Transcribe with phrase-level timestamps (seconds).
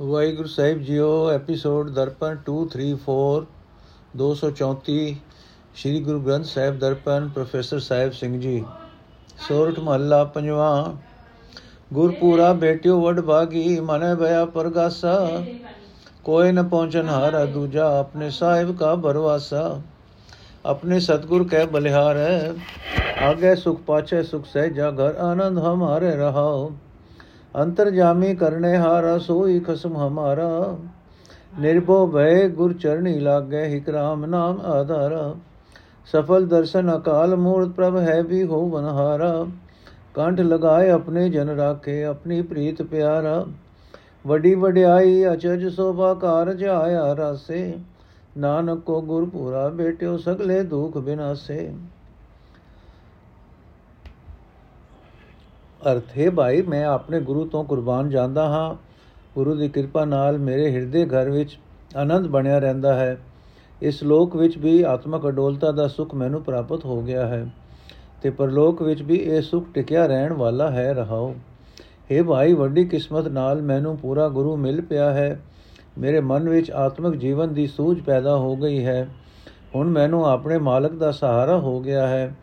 [0.00, 3.42] ਵਾਹਿਗੁਰੂ ਸਾਹਿਬ ਜੀਓ episode Darpan 234
[4.16, 4.94] 234
[5.74, 8.64] Sri Guru Granth Sahib Darpan, professor Sahib Singh ji.
[9.38, 10.94] Sorath ਮਹੱਲਾ ਪੰਜਵਾ,
[11.92, 15.14] ਗੁਰਪੂਰਾ ਬੇਟਿਓ ਵਡ ਭਾਗੀ ਮਨੇ ਭਇਆ ਪਰਗਾਸਾ,
[16.24, 19.80] ਕੋਈ ਨ ਪਹੁੰਚਨ ਹਾਰਾ ਦੂਜਾ, ਆਪਣੇ ਸਾਹਿਬ ਕਾ ਭਰਵਾਸਾ
[20.66, 22.54] ਆਪਣੇ ਸਤਗੁਰ ਕੈ ਬਲਿਹਾਰ ਹੈ
[23.22, 26.70] ਆਗੇ ਸੁਖ ਪਾਛੇ ਸੁਖ ਸਹਿ ਜਾ ਘਰ ਆਨੰਦ ਹਮਾਰੇ ਰਹਾਓ।
[27.56, 30.76] ਅੰਤਰਜਾਮੀ ਕਰਨੇ ਹਾਰਾ, ਸੋਈ ਖਸਮ ਹਮਾਰਾ।
[31.60, 35.34] ਨਿਰਭਉ ਭੈ ਗੁਰ ਚਰਣੀ ਲਾਗੇ, ਹਿਕ ਰਾਮ ਨਾਮ ਆਧਾਰਾ।
[36.06, 39.46] ਸਫਲ ਦਰਸ਼ਨ ਅਕਾਲ ਮੂਰਤ ਪ੍ਰਭ ਹੈ ਵੀ ਹੋ ਵਨਹਾਰਾ
[40.14, 43.44] ਕੰਠ ਲਗਾਏ ਆਪਣੇ ਜਨ ਰਾਖੇ, ਆਪਣੀ ਪ੍ਰੀਤ ਪਿਆਰਾ।
[44.26, 47.74] ਵੱਡੀ ਵਡਿਆਈ ਅਚਜ ਸੋਭਾ ਕਾਰਜ ਆਇਆ ਰਸੇ।
[48.38, 51.72] ਨਾਨਕ ਕੋ ਗੁਰ ਪੂਰਾ ਬੇਟਿਓ ਸਗਲੇ ਦੁਖ ਬਿਨਾਸੇ।
[55.86, 58.74] ਅਰਥ ਹੈ, ਭਾਈ, ਮੈਂ ਆਪਣੇ ਗੁਰੂ ਤੋਂ ਕੁਰਬਾਨ ਜਾਂਦਾ ਹਾਂ।
[59.34, 61.58] ਗੁਰੂ ਦੀ ਕਿਰਪਾ ਨਾਲ ਮੇਰੇ ਹਿਰਦੇ ਘਰ ਵਿੱਚ
[61.96, 63.18] ਆਨੰਦ ਬਣਿਆ ਰਹਿੰਦਾ ਹੈ।
[63.82, 67.46] ਇਸ ਲੋਕ ਵਿੱਚ ਵੀ ਆਤਮਕ ਅਡੋਲਤਾ ਦਾ ਸੁਖ ਮੈਨੂੰ ਪ੍ਰਾਪਤ ਹੋ ਗਿਆ ਹੈ
[68.22, 71.34] ਤੇ ਪਰਲੋਕ ਵਿੱਚ ਵੀ ਇਹ ਸੁਖ ਟਿਕਿਆ ਰਹਿਣ ਵਾਲਾ ਹੈ, ਰਹਾਓ।
[72.10, 75.42] हे ਭਾਈ, ਵੱਡੀ ਕਿਸਮਤ ਨਾਲ ਮੈਨੂੰ ਪੂਰਾ ਗੁਰੂ ਮਿਲ ਪਿਆ ਹੈ।
[75.98, 79.08] ਮੇਰੇ ਮਨ ਵਿੱਚ ਆਤਮਿਕ ਜੀਵਨ ਦੀ ਸੂਝ ਪੈਦਾ ਹੋ ਗਈ ਹੈ।
[79.74, 82.34] ਹੁਣ ਮੈਨੂੰ ਆਪਣੇ ਮਾਲਕ ਦਾ ਸਹਾਰਾ ਹੋ ਗਿਆ ਹੈ।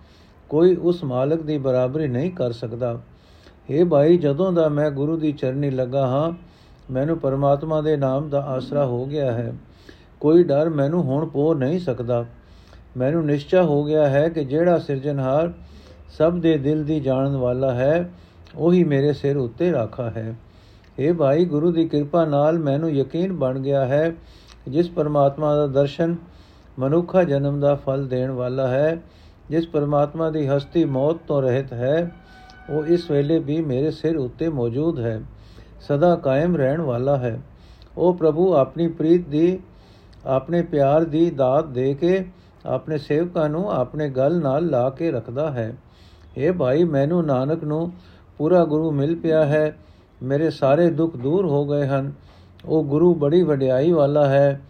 [0.50, 3.02] ਕੋਈ ਉਸ ਮਾਲਕ ਦੀ ਬਰਾਬਰੀ ਨਹੀਂ ਕਰ ਸਕਦਾ।
[3.70, 6.32] हे ਭਾਈ, ਜਦੋਂ ਦਾ ਮੈਂ ਗੁਰੂ ਦੀ ਚਰਨੀ ਲੱਗਾ ਹਾਂ,
[6.94, 9.54] ਮੈਨੂੰ ਪਰਮਾਤਮਾ ਦੇ ਨਾਮ ਦਾ ਆਸਰਾ ਹੋ ਗਿਆ ਹੈ।
[10.20, 12.26] ਕੋਈ ਡਰ ਮੈਨੂੰ ਹੁਣ ਪੋ ਨਹੀਂ ਸਕਦਾ।
[12.98, 15.54] ਮੈਨੂੰ ਨਿਸ਼ਚਾ ਹੋ ਗਿਆ ਹੈ ਕਿ ਜਿਹੜਾ ਸਿਰਜਣਹਾਰ
[16.18, 18.12] ਸਭ ਦੇ ਦਿਲ ਦੀ ਜਾਣਨ ਵਾਲਾ ਹੈ,
[18.56, 20.36] ਉਹੀ ਮੇਰੇ ਸਿਰ ਉੱਤੇ ਰਾਖਾ ਹੈ।
[21.00, 24.16] ਇਹ ਭਾਈ, ਗੁਰੂ ਦੀ ਕਿਰਪਾ ਨਾਲ ਮੈਨੂੰ ਯਕੀਨ ਬਣ ਗਿਆ ਹੈ,
[24.68, 26.16] ਜਿਸ ਪਰਮਾਤਮਾ ਦਾ ਦਰਸ਼ਨ
[26.80, 29.02] ਮਨੁੱਖਾ ਜਨਮ ਦਾ ਫਲ ਦੇਣ ਵਾਲਾ ਹੈ,
[29.50, 32.12] ਜਿਸ ਪਰਮਾਤਮਾ ਦੀ ਹਸਤੀ ਮੌਤ ਤੋਂ ਰਹਿਤ ਹੈ
[32.70, 35.22] ਉਹ ਇਸ ਵੇਲੇ ਵੀ ਮੇਰੇ ਸਿਰ ਉੱਤੇ ਮੌਜੂਦ ਹੈ,
[35.82, 37.42] ਸਦਾ ਕਾਇਮ ਰਹਿਣ ਵਾਲਾ ਹੈ।
[37.98, 39.60] ਉਹ ਪ੍ਰਭੂ ਆਪਣੀ ਪ੍ਰੀਤ ਦੀ,
[40.26, 42.26] ਆਪਣੇ ਪਿਆਰ ਦੀ ਦਾਤ ਦੇ ਕੇ
[42.66, 45.78] ਆਪਣੇ ਸੇਵਕਾਂ ਨੂੰ ਆਪਣੇ ਗਲ ਨਾਲ ਲਾ ਕੇ ਰੱਖਦਾ ਹੈ।
[46.38, 47.92] ਇਹ ਭਾਈ, ਮੈਨੂੰ ਨਾਨਕ ਨੂੰ
[48.38, 49.78] ਪੂਰਾ ਗੁਰੂ ਮਿਲ ਪਿਆ ਹੈ।
[50.24, 52.12] ਮੇਰੇ ਸਾਰੇ ਦੁੱਖ ਦੂਰ ਹੋ ਗਏ ਹਨ।
[52.66, 54.62] ਉਹ ਗੁਰੂ ਬੜੀ ਵਡਿਆਈ ਵਾਲਾ ਹੈ,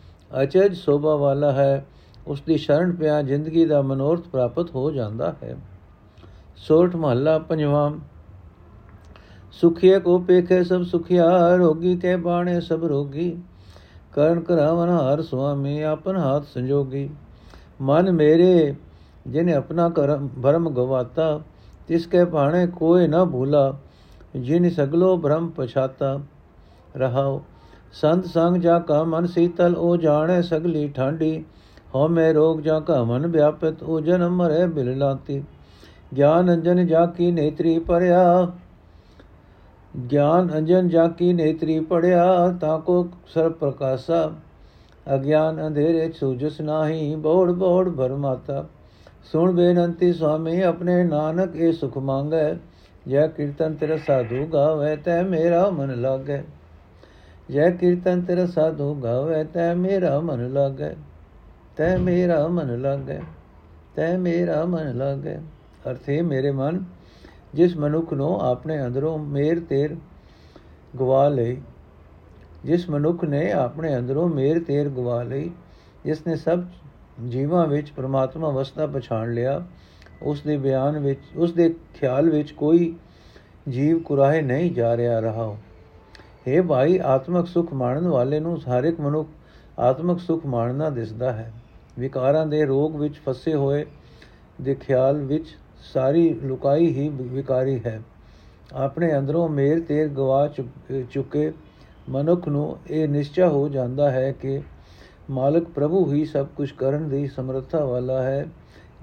[0.43, 1.85] ਅਚਜ ਸੋਭਾ ਵਾਲਾ ਹੈ।
[2.27, 5.55] ਉਸ ਦੀ ਸ਼ਰਨ ਪਿਆ ਜ਼ਿੰਦਗੀ ਦਾ ਮਨੋਰਥ ਪ੍ਰਾਪਤ ਹੋ ਜਾਂਦਾ ਹੈ।
[6.59, 7.91] ਸੋਰਠ ਮਹੱਲਾ ਪੰਜਵਾਂ।
[9.51, 13.37] ਸੁਖੀਏ ਕੋ ਪੇਖੇ ਸਭ ਸੁਖਿਆ, ਰੋਗੀ ਕੇ ਬਾਣੇ ਸਭ ਰੋਗੀ।
[14.13, 17.09] ਕਰਨ ਕਰਾਵਨ ਹਰ ਸੁਆਮੀ, ਆਪਨ ਹਾਥ ਸੰਜੋਗੀ।
[17.81, 18.75] ਮਨ ਮੇਰੇ,
[19.27, 21.41] ਜਿਨੇ ਆਪਣਾ ਕਰਮ ਭਰਮ ਗਵਾਤਾ,
[21.87, 23.77] ਤਿਸ ਕੇ ਬਾਣੇ ਕੋਈ ਨਾ ਭੂਲਾ,
[24.35, 26.19] ਜਿਨ ਸਗਲੋ ਬ੍ਰਹਮ ਪਛਾਤਾ।
[26.97, 27.41] ਰਹਾਉ,
[27.93, 31.45] ਸੰਤ ਸੰਗ ਜਾ ਕਾ ਮਨ ਸੀਤਲ, ਉਹ ਜਾਣੇ ਸਗਲੀ ਠਾਂਡੀ।
[31.95, 35.43] ਹਉ ਮੈ ਰੋਗ ਜਾ ਕਾ ਮਨ ਵਿਆਪਿਤ, ਉਹ ਜਨਮ ਮਰੇ ਬਿਲ ਲਾਤੀ।
[36.17, 38.51] ਗਿਆਨ ਅੰਜਨ ਜਾ ਕੀ ਨੇਤਰੀ ਪੜਿਆ?
[40.11, 42.57] ਗਿਆਨ ਅੰਜਨ ਜਾ ਕੀ ਨੇਤਰੀ ਪੜਿਆ?
[42.61, 44.31] ਤਾ ਕੋ ਸਰ ਪ੍ਰਕਾਸ਼ਾ।
[45.15, 48.67] ਅਗਿਆਨ ਅੰਧੇਰੇ ਸੂਜਸ ਨਾਹੀ, ਬੋੜ ਬੋੜ ਭਰਮਾਤਾ
[49.23, 52.55] ਸੁਣ ਬੇਨੰਤੀ ਸੁਆਮੀ, ਆਪਣੇ ਨਾਨਕ ਇਹ ਸੁਖ ਮੰਗੈ।
[53.07, 56.43] ਜੈ ਕੀਰਤਨ ਤੇਰਾ ਸਾਧੂ ਗਾਵੇ, ਤੈ ਮੇਰਾ ਮਨ ਲਾਗੇ।
[57.51, 60.95] ਜੈ ਕੀਰਤਨ ਤੇਰਾ ਸਾਧੂ ਗਾਵੇ, ਤੈ ਮੇਰਾ ਮਨ ਲਾਗੇ।
[61.77, 63.19] ਤੈ ਮੇਰਾ ਮਨ ਲਾਗੇ,
[63.95, 65.37] ਤੈ ਮੇਰਾ ਮਨ ਲਾਗੇ।
[65.91, 66.83] ਅਰਥੇ ਮੇਰੇ ਮਨ,
[67.53, 69.95] ਜਿਸ ਮਨੁੱਖ ਨੂੰ ਆਪਣੇ ਅੰਦਰੋਂ ਮੇਰ ਤੇਰ
[70.99, 71.61] ਗਵਾ ਲਈ
[72.65, 75.51] ਜਿਸ ਮਨੁੱਖ ਨੇ ਆਪਣੇ ਅੰਦਰੋਂ ਮੇਰ ਤੇਰ ਗਵਾ ਲਈ
[76.05, 76.63] ਜਿਸ ਨੇ ਸਭ
[77.27, 79.65] ਜੀਵਾਂ ਵਿੱਚ ਪ੍ਰਮਾਤਮਾ ਵਸਦਾ ਪਛਾਣ ਲਿਆ,
[80.23, 82.95] ਉਸ ਦੇ ਬਿਆਨ ਵਿੱਚ, ਉਸ ਦੇ ਖਿਆਲ ਵਿੱਚ ਕੋਈ
[83.69, 85.55] ਜੀਵ ਕੁਰਾਹੇ ਨਹੀਂ ਜਾ ਰਿਹਾ ਰਹਾ
[86.47, 89.29] ਹੈ ਭਾਈ, ਆਤਮਿਕ ਸੁਖ ਮਾਣਨ ਵਾਲੇ ਨੂੰ ਹਰ ਇੱਕ ਮਨੁੱਖ
[89.79, 91.51] ਆਤਮਿਕ ਸੁਖ ਮਾਣਨਾ ਦਿਸਦਾ ਹੈ।
[91.99, 93.85] ਵਿਕਾਰਾਂ ਦੇ ਰੋਗ ਵਿੱਚ ਫਸੇ ਹੋਏ
[94.61, 98.01] ਦੇ ਖਿਆਲ ਵਿੱਚ ਸਾਰੀ ਲੁਕਾਈ ਹੀ ਵਿਕਾਰੀ ਹੈ।
[98.73, 100.47] ਆਪਣੇ ਅੰਦਰੋਂ ਮੇਰ ਤੇਰ ਗਵਾ
[101.11, 101.51] ਚੁੱਕੇ
[102.09, 104.61] ਮਨੁੱਖ ਨੂੰ ਇਹ ਨਿਸ਼ਚਾ ਹੋ ਜਾਂਦਾ ਹੈ ਕਿ
[105.29, 108.45] ਮਾਲਕ ਪ੍ਰਭੂ ਹੀ ਸਭ ਕੁਝ ਕਰਨ ਦੀ ਸਮਰੱਥਾ ਵਾਲਾ ਹੈ,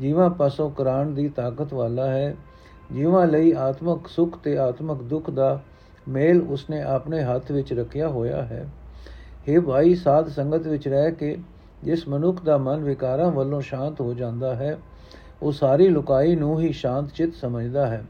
[0.01, 2.35] ਜੀਵਾਂ ਪਾਸੋਂ ਕਰਾਣ ਦੀ ਤਾਕਤ ਵਾਲਾ ਹੈ।
[2.95, 5.61] ਜੀਵਾਂ ਲਈ ਆਤਮਿਕ ਸੁਖ ਤੇ ਆਤਮਿਕ ਦੁੱਖ ਦਾ
[6.09, 8.67] ਮੇਲ ਉਸਨੇ ਆਪਣੇ ਹੱਥ ਵਿੱਚ ਰੱਖਿਆ ਹੋਇਆ ਹੈ।
[9.49, 11.37] हे ਭਾਈ, ਸਾਧ ਸੰਗਤ ਵਿੱਚ ਰਹਿ ਕੇ
[11.85, 14.77] ਜਿਸ ਮਨੁੱਖ ਦਾ ਮਨ ਵਿਕਾਰਾਂ ਵੱਲੋਂ ਸ਼ਾਂਤ ਹੋ ਜਾਂਦਾ ਹੈ
[15.43, 18.05] ਉਹ ਸਾਰੀ ਲੁਕਾਈ ਨੂੰ ਹੀ ਸ਼ਾਂਤ ਚਿਤ ਸਮਝਦਾ ਹੈ।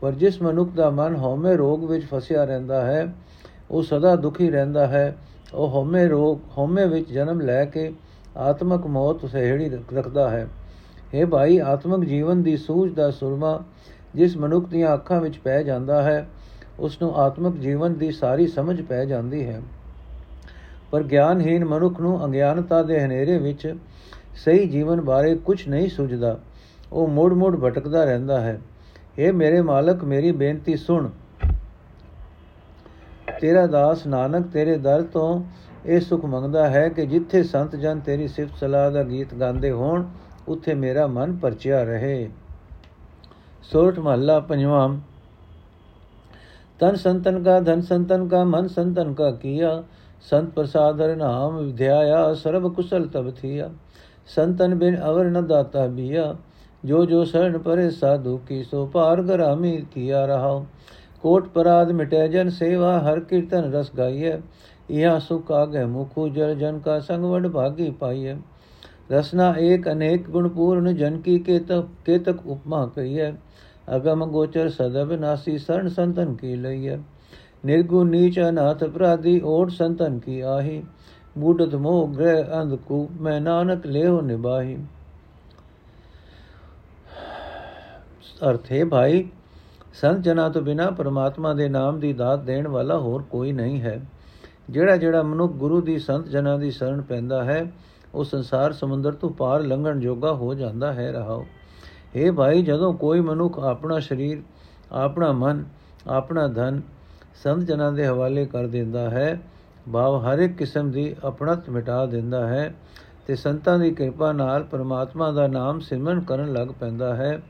[0.00, 3.14] ਪਰ ਜਿਸ ਮਨੁੱਖ ਦਾ ਮਨ ਹਉਮੈ ਰੋਗ ਵਿੱਚ ਫਸਿਆ ਰਹਿੰਦਾ ਹੈ,
[3.70, 5.16] ਉਹ ਸਦਾ ਦੁਖੀ ਰਹਿੰਦਾ ਹੈ।
[5.54, 7.92] ਉਹ ਹਉਮੈ ਰੋਗ, ਹਉਮੈ ਵਿੱਚ ਜਨਮ ਲੈ ਕੇ
[8.36, 10.48] ਆਤਮਿਕ ਮੌਤ ਸਹਿੜੀ ਰੱਖਦਾ ਹੈ।
[11.14, 13.62] हे ਭਾਈ, ਆਤਮਿਕ ਜੀਵਨ ਦੀ ਸੂਝ ਦਾ ਸੁਰਮਾ
[14.14, 16.28] ਜਿਸ ਮਨੁੱਖ ਦੀਆਂ ਅੱਖਾਂ ਵਿੱਚ ਪੈ ਜਾਂਦਾ ਹੈ,
[16.78, 19.62] ਉਸ ਨੂੰ ਆਤਮਿਕ ਜੀਵਨ ਦੀ ਸਾਰੀ ਸਮਝ ਪੈ ਜਾਂਦੀ ਹੈ।
[20.90, 23.74] ਪਰ ਗਿਆਨਹੀਨ ਮਨੁੱਖ ਨੂੰ ਅਗਿਆਨਤਾ ਦੇ ਹਨੇਰੇ ਵਿੱਚ
[24.44, 26.38] ਸਹੀ ਜੀਵਨ ਬਾਰੇ ਕੁਝ ਨਹੀਂ ਸੁਝਦਾ।
[26.94, 28.60] ਉਹ ਮੋੜ-ਮੋੜ ਭਟਕਦਾ ਰਹਿੰਦਾ ਹੈ।
[29.18, 31.10] ਇਹ ਮੇਰੇ ਮਾਲਕ, ਮੇਰੀ ਬੇਨਤੀ ਸੁਣ।
[33.40, 35.44] ਤੇਰਾ ਦਾਸ ਨਾਨਕ ਤੇਰੇ ਦਰ ਤੋਂ
[35.86, 40.04] ਇਹ ਸੁਖ ਮੰਗਦਾ ਹੈ ਕਿ ਜਿੱਥੇ ਸੰਤ ਜਨ ਤੇਰੀ ਸਿਫਤ ਸਲਾਹ ਦਾ ਗੀਤ ਗਾਉਂਦੇ ਹੋਣ,
[40.48, 42.30] ਉੱਥੇ ਮੇਰਾ ਮਨ ਪਰਚਿਆ ਰਹੇ।
[43.62, 45.00] ਸੋਠ ਮਹੱਲਾ ਪੰਜਵਾਂ।
[46.80, 49.84] ਤਨ ਸੰਤਨ ਕਾ ਧਨ ਸੰਤਨ ਕਾ, ਮਨ ਸੰਤਨ ਕਾ ਕੀਆ।
[50.20, 53.70] ਸੰਤ ਪ੍ਰਸਾਦ ਹਰਿ ਨਾਮ ਵਿਧਿਆਇਆ, ਸਰਬ ਕੁਸਲ ਤਬ ਥੀਆ।
[54.26, 56.36] ਸੰਤਨ ਬਿਨ ਅਵਰ ਨ ਦਾਤਾ ਬੀਆ।
[56.84, 60.64] ਜੋ ਜੋ ਸਰਣ ਪਰੇ ਸਾਧੂ ਕੀ ਸੋ ਪਾਰ ਗਰਾਮੀ ਕੀਆ ਰਹਾ
[61.22, 64.36] ਕੋਟ ਪਰਾਦ ਮਿਟੈ ਜਨ ਸੇਵਾ ਹਰ ਕੀਰਤਨ ਰਸ ਗਾਈਐ
[64.90, 68.34] ਇਹਾ ਸੁਖ ਆਗੇ ਮੁਖੂ ਜਲ ਜਨ ਕਾ ਸੰਗ ਵਡ ਭਾਗੀ ਪਾਈਐ
[69.10, 73.32] ਰਸਨਾ ਏਕ ਅਨੇਕ ਗੁਣ ਪੂਰਨ ਜਨ ਕੀ ਕੇਤਕ ਕੇਤਕ ਉਪਮਾ ਕਹੀਐ
[73.96, 76.96] ਅਗਮ ਗੋਚਰ ਸਦਬ ਨਾਸੀ ਸਰਣ ਸੰਤਨ ਕੀ ਲਈਐ
[77.64, 80.82] ਨਿਰਗੁਣ ਨੀਚ ਅਨਾਥ ਅਪਰਾਧੀ ਓਟ ਸੰਤਨ ਕੀ ਆਹੀ
[81.36, 84.20] ਬੂਟਤ ਮੋਹ ਗ੍ਰਹਿ ਅੰਧ ਕੂ ਮੈਂ ਨਾਨਕ ਲਿਓ
[88.44, 89.28] ਨਿਬਾਹੀ ਅਰਥੇ ਭਾਈ,
[89.92, 94.00] ਸੰਤ ਜਨਾਂ ਤੋਂ ਬਿਨਾ ਪਰਮਾਤਮਾ ਦੇ ਨਾਮ ਦੀ ਦਾਤ ਦੇਣ ਵਾਲਾ ਹੋਰ ਕੋਈ ਨਹੀਂ ਹੈ।
[94.70, 97.72] ਜਿਹੜਾ ਜਿਹੜਾ ਮਨੁੱਖ ਗੁਰੂ ਦੀ ਸੰਤ ਜਨਾਂ ਦੀ ਸ਼ਰਨ ਪੈਂਦਾ ਹੈ,
[98.14, 101.44] ਉਹ ਸੰਸਾਰ ਸਮੁੰਦਰ ਤੋਂ ਪਾਰ ਲੰਘਣ ਜੋਗਾ ਹੋ ਜਾਂਦਾ ਹੈ, ਰਹਾਓ।
[102.14, 104.42] ਇਹ ਭਾਈ, ਜਦੋਂ ਕੋਈ ਮਨੁੱਖ ਆਪਣਾ ਸਰੀਰ,
[104.92, 105.64] ਆਪਣਾ ਮਨ,
[106.06, 106.82] ਆਪਣਾ ਧਨ
[107.42, 109.40] ਸੰਤ ਜਨਾਂ ਦੇ ਹਵਾਲੇ ਕਰ ਦਿੰਦਾ ਹੈ,
[109.92, 112.74] ਭਾਵ ਹਰ ਇੱਕ ਕਿਸਮ ਦੀ ਆਪਣਤ ਮਿਟਾ ਦਿੰਦਾ ਹੈ,
[113.26, 117.42] ਤੇ ਸੰਤਾਂ ਦੀ ਕਿਰਪਾ ਨਾਲ ਪਰਮਾਤਮਾ ਦਾ ਨਾਮ ਸਿਮਰਨ ਕਰਨ ਲੱਗ ਪੈਂਦਾ ਹੈ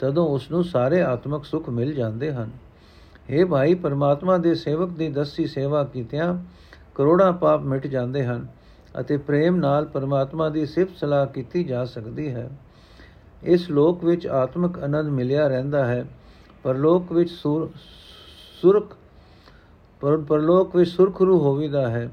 [0.00, 2.50] ਤਦੋਂ ਉਸ ਨੂੰ ਸਾਰੇ ਆਤਮਿਕ ਸੁੱਖ ਮਿਲ ਜਾਂਦੇ ਹਨ।
[3.30, 6.44] हे ਭਾਈ, ਪਰਮਾਤਮਾ ਦੇ ਸੇਵਕ ਦੀ ਦਸੀ ਸੇਵਾ ਕੀਤਿਆਂ
[6.94, 8.46] ਕਰੋੜਾਂ ਪਾਪ ਮਿਟ ਜਾਂਦੇ ਹਨ
[9.00, 12.50] ਅਤੇ ਪ੍ਰੇਮ ਨਾਲ ਪਰਮਾਤਮਾ ਦੀ ਸਿਫਤ ਸਲਾਹ ਕੀਤੀ ਜਾ ਸਕਦੀ ਹੈ।
[13.42, 16.04] ਇਸ ਲੋਕ ਵਿੱਚ ਆਤਮਿਕ ਆਨੰਦ ਮਿਲਿਆ ਰਹਿੰਦਾ ਹੈ।
[16.62, 18.96] ਪਰਲੋਕ ਵਿੱਚ ਸੁਰਖ,
[20.00, 22.10] ਪਰ, ਪਰਲੋਕ ਵਿੱਚ ਸੁਰਖਰੂ ਹੋਵੀਦਾ ਹੈ।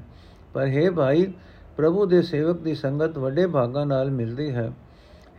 [0.54, 1.32] ਪਰ ਹੈ ਭਾਈ,
[1.76, 4.72] ਪ੍ਰਭੂ ਦੇ ਸੇਵਕ ਦੀ ਸੰਗਤ ਵੱਡੇ ਭਾਗਾਂ ਨਾਲ ਮਿਲਦੀ ਹੈ।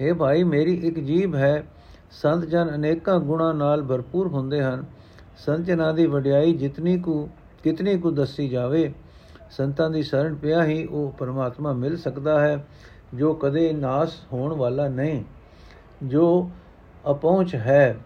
[0.02, 1.64] ਹੈ ਭਾਈ, ਮੇਰੀ ਇੱਕ ਜੀਬ ਹੈ
[2.12, 4.86] ਸੰਤ ਜਨ ਅਨੇਕਾਂ ਗੁਣਾ ਨਾਲ ਭਰਪੂਰ ਹੁੰਦੇ ਹਨ।
[5.38, 7.30] ਸੰਤ ਜਨਾਂ ਦੀ ਵਡਿਆਈ ਜਿਤਨੀ ਕੁ,
[7.64, 8.94] ਕਿਤਨੀ ਕੁ ਦੱਸੀ ਜਾਵੇ,
[9.52, 12.68] ਸੰਤਾਂ ਦੀ ਸ਼ਰਨ ਪਿਆ ਹੀ ਉਹ ਪਰਮਾਤਮਾ ਮਿਲ ਸਕਦਾ ਹੈ,
[13.14, 15.24] ਜੋ ਕਦੇ ਨਾਸ ਹੋਣ ਵਾਲਾ ਨਹੀਂ,
[16.04, 16.50] ਜੋ
[17.12, 17.98] ਅਪਹੁੰਚ ਹੈ।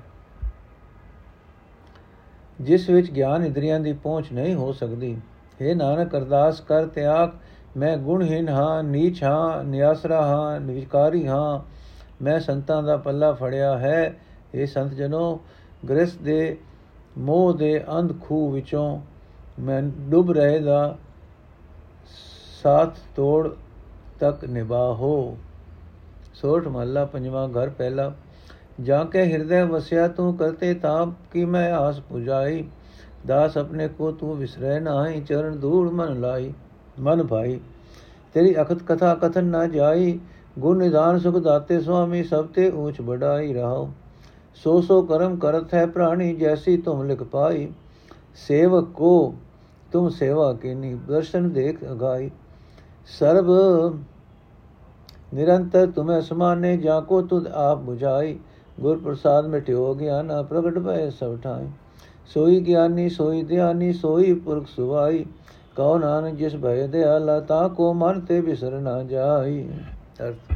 [2.62, 5.18] ਜਿਸ ਵਿੱਚ ਗਿਆਨ ਇੰਦਰੀਆਂ ਦੀ ਪਹੁੰਚ ਨਹੀਂ ਹੋ ਸਕਦੀ।
[5.62, 7.30] हे ਨਾਨਕ ਅਰਦਾਸ ਕਰ ਤਿਆਗ,
[7.78, 11.81] ਮੈਂ ਗੁਣਹੀਨ ਹਾਂ, ਨੀਚ ਹਾਂ, ਨਿਆਸਰਾ ਹਾਂ ਨਿਵਿਕਾਰੀ ਹਾਂ।
[12.22, 14.16] ਮੈਂ ਸੰਤਾਂ ਦਾ ਪੱਲਾ ਫੜਿਆ ਹੈ।
[14.56, 15.40] ਇਹ ਸੰਤ ਜਨੋ
[15.90, 16.58] ਗ੍ਰਸ ਦੇ
[17.18, 19.02] ਮੋਹ ਦੇ ਅੰਧ ਖੂ ਵਿੱਚੋਂ
[19.60, 20.98] ਮੈਂ ਡੁੱਬ ਰਹੇ ਦਾ
[22.64, 23.50] ਸਾਥ ਤੋੜ
[24.20, 25.38] ਤੱਕ ਨਿਭਾਹੋ
[26.34, 28.14] ਸੋਠ ਮਹੱਲਾ ਪੰਜਵਾਂ ਘਰ ਪਹਿਲਾ।
[28.82, 32.64] ਜਾਂ ਕੇ ਹਿਰਦੇ ਵਸਿਆ ਤੂੰ ਕਰਤੇ ਤਾਪ ਕੀ ਮੈਂ ਆਸ ਪੁਜਾਈ।
[33.28, 36.54] ਦਾਸ ਆਪਣੇ ਕੋ ਤੂੰ ਵਿਸਰੈ ਨਾਹੀ, ਚਰਨ ਧੂੜ ਮਨ ਲਾਈ,
[37.00, 37.60] ਮਨ ਭਾਈ।
[38.34, 40.20] ਤੇਰੀ ਅਖਤ ਕਥਾ ਕਥਨ ਨਾ ਜਾਈ
[40.60, 43.90] ਗੁਣ ਨਿਦਾਨ ਸੁਖ ਦਾਤੇ ਸੁਆਮੀ, ਸਭ ਤੇ ਊਚ ਬੜਾਈ ਰਹਾਓ
[44.56, 47.68] ਸੋ ਸੋ ਕਰਮ ਕਰਤ ਹੈ ਪ੍ਰਾਣੀ, ਜੈਸੀ ਤੁਮ ਲਿਖ ਪਾਈ।
[48.48, 49.34] ਸੇਵਕ ਕੋ,
[49.92, 52.30] ਤੁਮ ਸੇਵਾ ਕੀਨੀ, ਦਰਸ਼ਨ ਦੇਖ ਅਗਾਈ।
[53.20, 53.50] ਸਰਬ
[55.34, 58.38] ਨਿਰੰਤਰ ਤੁਮੇ ਸਮਾਨੇ, ਜਾ ਕੋ ਤੁਧ ਆਪ 부ਝਾਈ
[58.80, 61.68] ਗੁਰ ਪ੍ਰਸਾਦ ਮਿਟਿਓ ਗਿਆਨ, ਪ੍ਰਗਟ ਭਏ ਸਭ ਠਾਈ।
[62.26, 65.26] ਸੋਈ ਗਿਆਨੀ, ਸੋਈ ਧਿਆਨੀ, ਸੋਈ ਪੁਰਖ ਸੁਵਾਈ।
[65.76, 69.68] ਕਉ ਨਾਨਕ ਜਿਸ ਭਏ ਦਿਆਲਾ, ਤਾ ਕੋ ਮਨ ਤੇ ਬਿਸਰ ਨਾ ਜਾਈ।
[70.23, 70.53] ਅਰਥ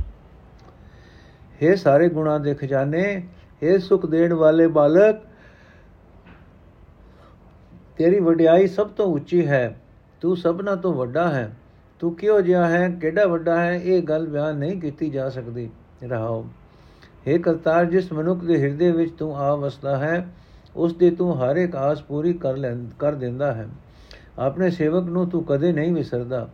[1.61, 3.03] हे ਸਾਰੇ ਗੁਣਾ ਦੇ ਖਜ਼ਾਨੇ
[3.63, 5.21] हे ਸੁਖ ਦੇਣ ਵਾਲੇ ਬਾਲਕ
[7.99, 9.65] ਤੇਰੀ ਵਡਿਆਈ ਸਭ ਤੋਂ ਉੱਚੀ ਹੈ
[10.23, 11.51] ਤੂੰ ਸਭਨਾ ਤੋਂ ਵੱਡਾ ਹੈ
[12.01, 15.69] ਤੂੰ ਕਿਉਂ ਜਿਹਾ ਹੈ ਕਿਹੜਾ ਵੱਡਾ ਹੈ ਇਹ ਗੱਲ ਬਿਆਨ ਨਹੀਂ ਕੀਤੀ ਜਾ ਸਕਦੀ
[16.03, 16.45] ਰਹਾਓ
[17.27, 20.27] हे ਕਰਤਾਰ ਜਿਸ ਮਨੁੱਖ ਦੇ ਹਿਰਦੇ ਵਿੱਚ ਤੂੰ ਆ ਵਸਦਾ ਹੈ
[20.77, 23.69] ਉਸ ਦੀ ਤੂੰ ਹਰ ਇੱਕ ਆਸ ਪੂਰੀ ਕਰ ਲੈ ਕਰ ਦਿੰਦਾ ਹੈ
[24.39, 26.49] ਆਪਣੇ ਸੇਵਕ ਨੂੰ ਤੂੰ ਕਦੇ ਨਹੀਂ ਵਿਸਰਦਾ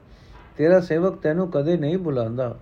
[0.56, 2.54] ਤੇਰਾ ਸੇਵਕ ਤੈਨੂੰ ਕਦੇ ਨਹੀਂ ਬੁਲਾਉਂਦਾ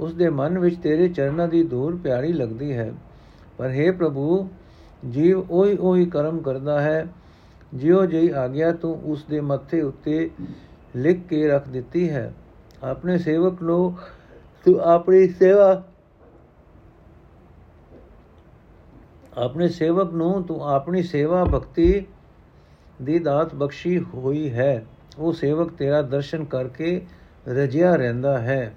[0.00, 2.92] ਉਸ ਦੇ ਮਨ ਵਿੱਚ ਤੇਰੇ ਚਰਨਾਂ ਦੀ ਧੂੜ ਪਿਆਰੀ ਲੱਗਦੀ ਹੈ।
[3.58, 4.48] ਪਰ हे ਪ੍ਰਭੂ,
[5.10, 7.06] ਜੀਵ ਉਹੀ ਉਹੀ ਕਰਮ ਕਰਦਾ ਹੈ।
[7.74, 10.30] ਜਿਉ ਜਿਹੀ ਆਗਿਆ ਤੂੰ ਉਸ ਦੇ ਮੱਥੇ ਉੱਤੇ
[10.96, 12.34] ਲਿਖ ਕੇ ਰੱਖ ਦਿੱਤੀ ਹੈ।
[12.84, 13.96] ਆਪਣੇ ਸੇਵਕ ਨੂੰ
[14.64, 15.84] ਤੂੰ ਆਪਣੀ ਸੇਵਾ
[19.38, 22.06] ਆਪਣੇ ਸੇਵਕ ਨੂੰ ਤੂੰ ਆਪਣੀ ਸੇਵਾ ਭਗਤੀ
[23.02, 24.84] ਦੀ ਦਾਤ ਬਖਸ਼ੀ ਹੋਈ ਹੈ।
[25.18, 27.06] ਉਹ ਸੇਵਕ ਤੇਰਾ ਦਰਸ਼ਨ ਕਰਕੇ
[27.48, 28.74] ਰਜਿਆ ਰਹਿੰਦਾ ਹੈ।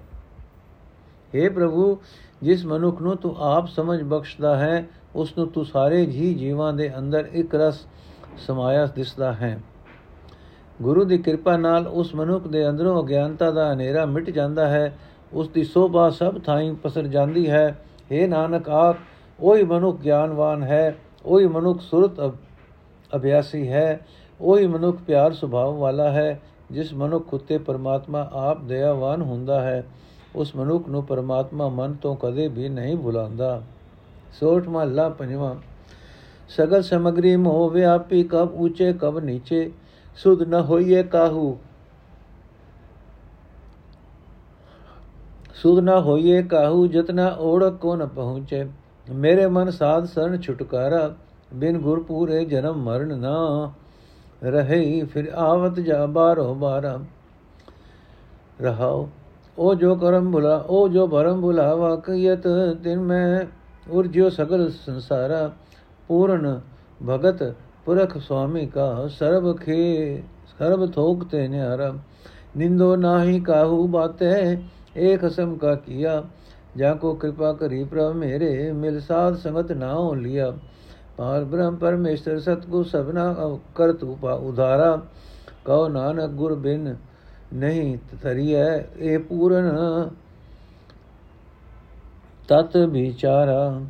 [1.35, 1.97] हे ਪ੍ਰਭੂ,
[2.43, 6.97] ਜਿਸ ਮਨੁੱਖ ਨੂੰ ਤੂੰ ਆਪ ਸਮਝ ਬਖਸ਼ਦਾ ਹੈ, ਉਸ ਨੂੰ ਤੂੰ ਸਾਰੇ ਜੀ ਜੀਵਾਂ ਦੇ
[6.97, 7.85] ਅੰਦਰ ਇੱਕ ਰਸ
[8.37, 9.59] ਸਮਾਇਆ ਦਿਸਦਾ ਹੈ।
[10.81, 14.97] ਗੁਰੂ ਦੀ ਕਿਰਪਾ ਨਾਲ ਉਸ ਮਨੁੱਖ ਦੇ ਅੰਦਰੋਂ ਅਗਿਆਨਤਾ ਦਾ ਹਨੇਰਾ ਮਿਟ ਜਾਂਦਾ ਹੈ।
[15.33, 18.95] ਉਸ ਦੀ ਸੋਭਾ ਸਭ ਥਾਈਂ ਪਸਰ ਜਾਂਦੀ ਹੈ। हे ਨਾਨਕ ਆਖ
[19.39, 22.35] ਉਹੀ ਮਨੁੱਖ ਗਿਆਨਵਾਨ ਹੈ ਉਹੀ ਮਨੁੱਖ ਸੁਰਤ
[23.15, 23.99] ਅਭਿਆਸੀ ਹੈ
[24.41, 29.83] ਉਹੀ ਮਨੁੱਖ ਪਿਆਰ ਸੁਭਾਅ ਵਾਲਾ ਹੈ, ਜਿਸ ਮਨੁੱਖ ਉਤੇ ਪਰਮਾਤਮਾ ਆਪ ਦਇਆਵਾਨ ਹੁੰਦਾ ਹੈ।
[30.35, 33.61] ਉਸ ਮਨੁੱਖ ਨੂੰ ਪਰਮਾਤਮਾ ਮਨ ਤੋਂ ਕਦੇ ਵੀ ਨਹੀਂ ਭੁਲਾਉਂਦਾ
[34.33, 35.55] ਸੋਠ ਮਹੱਲਾ ਪੰਜਵਾਂ
[36.49, 39.69] ਸਗਲ ਸਮਗਰੀ ਮੋਹ ਵਿਆਪੀ ਕਬ ਉੱਚੇ ਕਬ ਨੀਚੇ
[40.17, 41.57] ਸੁਧ ਨ ਹੋਈਏ ਕਾਹੂ
[45.55, 48.65] ਸੁਧ ਨ ਹੋਈਏ ਕਾਹੂ ਜਤਨਾ ਓੜਕ ਕੋ ਨ ਪਹੁੰਚੇ
[49.07, 51.13] ਮੇਰੇ ਮਨ ਸਾਧ ਸਰਨ ਛੁਟਕਾਰਾ
[51.53, 53.71] ਬਿਨ ਗੁਰ ਪੂਰੇ ਜਨਮ ਮਰਨ ਨਾ
[54.41, 56.99] ਰਹੇ ਫਿਰ ਆਵਤ ਜਾ ਬਾਰੋ ਬਾਰਾ
[58.61, 59.07] ਰਹਾਓ
[59.57, 62.47] ਉਹ ਜੋ ਕਰਮ ਭੁਲਾ, ਉਹ ਜੋ ਭਰਮ ਭੁਲਾਵਾ ਕਈਤ
[62.83, 63.45] ਤਿਨ ਮੈਂ
[63.91, 65.49] ਉਰਜਿਓ ਸਗਲ ਸੰਸਾਰਾ।
[66.07, 66.59] ਪੂਰਨ
[67.01, 67.43] ਭਗਤ
[67.85, 71.93] ਪੁਰਖ ਸੁਆਮੀ ਕਾ ਸਰਬ ਖੇ, ਸਰਬ ਥੋਕ ਤੇ ਨਿਆਰਾ
[72.57, 74.57] ਨਿੰਦੋ ਨਾਹੀ ਕਾਹੂ ਬਾਤੇ,
[74.97, 76.23] ਏਕ ਹਸਮ ਕਾ ਕੀਆ।
[76.77, 80.51] ਜਾ ਕੋ ਕਿਰਪਾ ਕਰੀ ਪ੍ਰਭ ਮੇਰੇ, ਮਿਲ ਸਾਧ ਸੰਗਤ ਨਾ ਹੋ ਲਿਆ।
[81.17, 84.99] ਪਾਰ ਬ੍ਰਹਮ ਪਰਮੇਸ਼ਰ ਸਤਗੁਰ ਸਭਨਾ ਕਰਤ ਉਪਾ ਉਧਾਰਾ।
[85.65, 86.95] ਕਉ ਨਾਨਕ ਗੁਰ ਬਿਨ
[87.53, 89.71] ਨਹੀਂ ਤਰੀਐ, ਇਹ ਪੂਰਨ।
[92.47, 93.81] ਤਤ ਵਿਚਾਰਾ।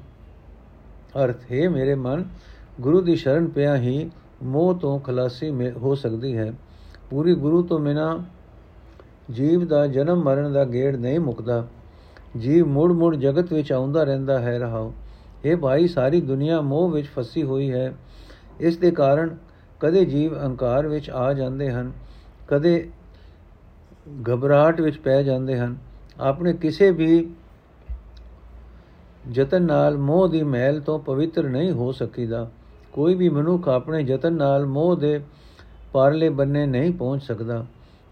[1.24, 2.26] ਅਰਥ, ਹੈ ਮੇਰੇ ਮਨ,
[2.82, 4.12] ਗੁਰੂ ਦੀ ਸ਼ਰਨ ਪਿਆ ਹੀ,
[4.44, 6.54] ਮੋਹ ਤੋਂ ਖਲਾਸੀ ਹੋ ਸਕਦੀ ਹੈ।
[7.10, 8.24] ਪੂਰੀ ਗੁਰੂ ਤੋਂ ਬਿਨਾ
[9.32, 11.68] ਜੀਵ ਦਾ ਜਨਮ ਮਰਨ ਦਾ ਗੇੜ ਨਹੀਂ ਮੁਕਦਾ।
[12.40, 14.92] ਜੀਵ ਮੁੜ ਮੁੜ ਜਗਤ ਵਿੱਚ ਆਉਂਦਾ ਰਹਿੰਦਾ ਹੈ ਰਹਾਉ
[15.46, 17.94] ਇਹ ਭਾਈ, ਸਾਰੀ ਦੁਨੀਆ ਮੋਹ ਵਿੱਚ ਫਸੀ ਹੋਈ ਹੈ।
[18.60, 19.38] ਇਸ ਦੇ ਕਾਰਨ
[19.80, 21.92] ਕਦੇ ਜੀਵ ਅਹੰਕਾਰ ਵਿੱਚ ਆ ਜਾਂਦੇ ਹਨ,
[22.48, 22.90] ਕਦੇ
[24.10, 25.78] ਘਬਰਾਹਟ ਵਿੱਚ ਪੈ ਜਾਂਦੇ ਹਨ।
[26.20, 27.30] ਆਪਣੇ ਕਿਸੇ ਵੀ
[29.32, 32.50] ਯਤਨ ਨਾਲ ਮੋਹ ਦੀ ਮਹਿਲ ਤੋਂ ਪਵਿੱਤਰ ਨਹੀਂ ਹੋ ਸਕੀਦਾ।
[32.94, 35.22] ਕੋਈ ਵੀ ਮਨੁੱਖ ਆਪਣੇ ਯਤਨ ਨਾਲ ਮੋਹ ਦੇ
[35.94, 37.66] ਪਾਰਲੇ ਬੰਨੇ ਨਹੀਂ ਪਹੁੰਚ ਸਕਦਾ।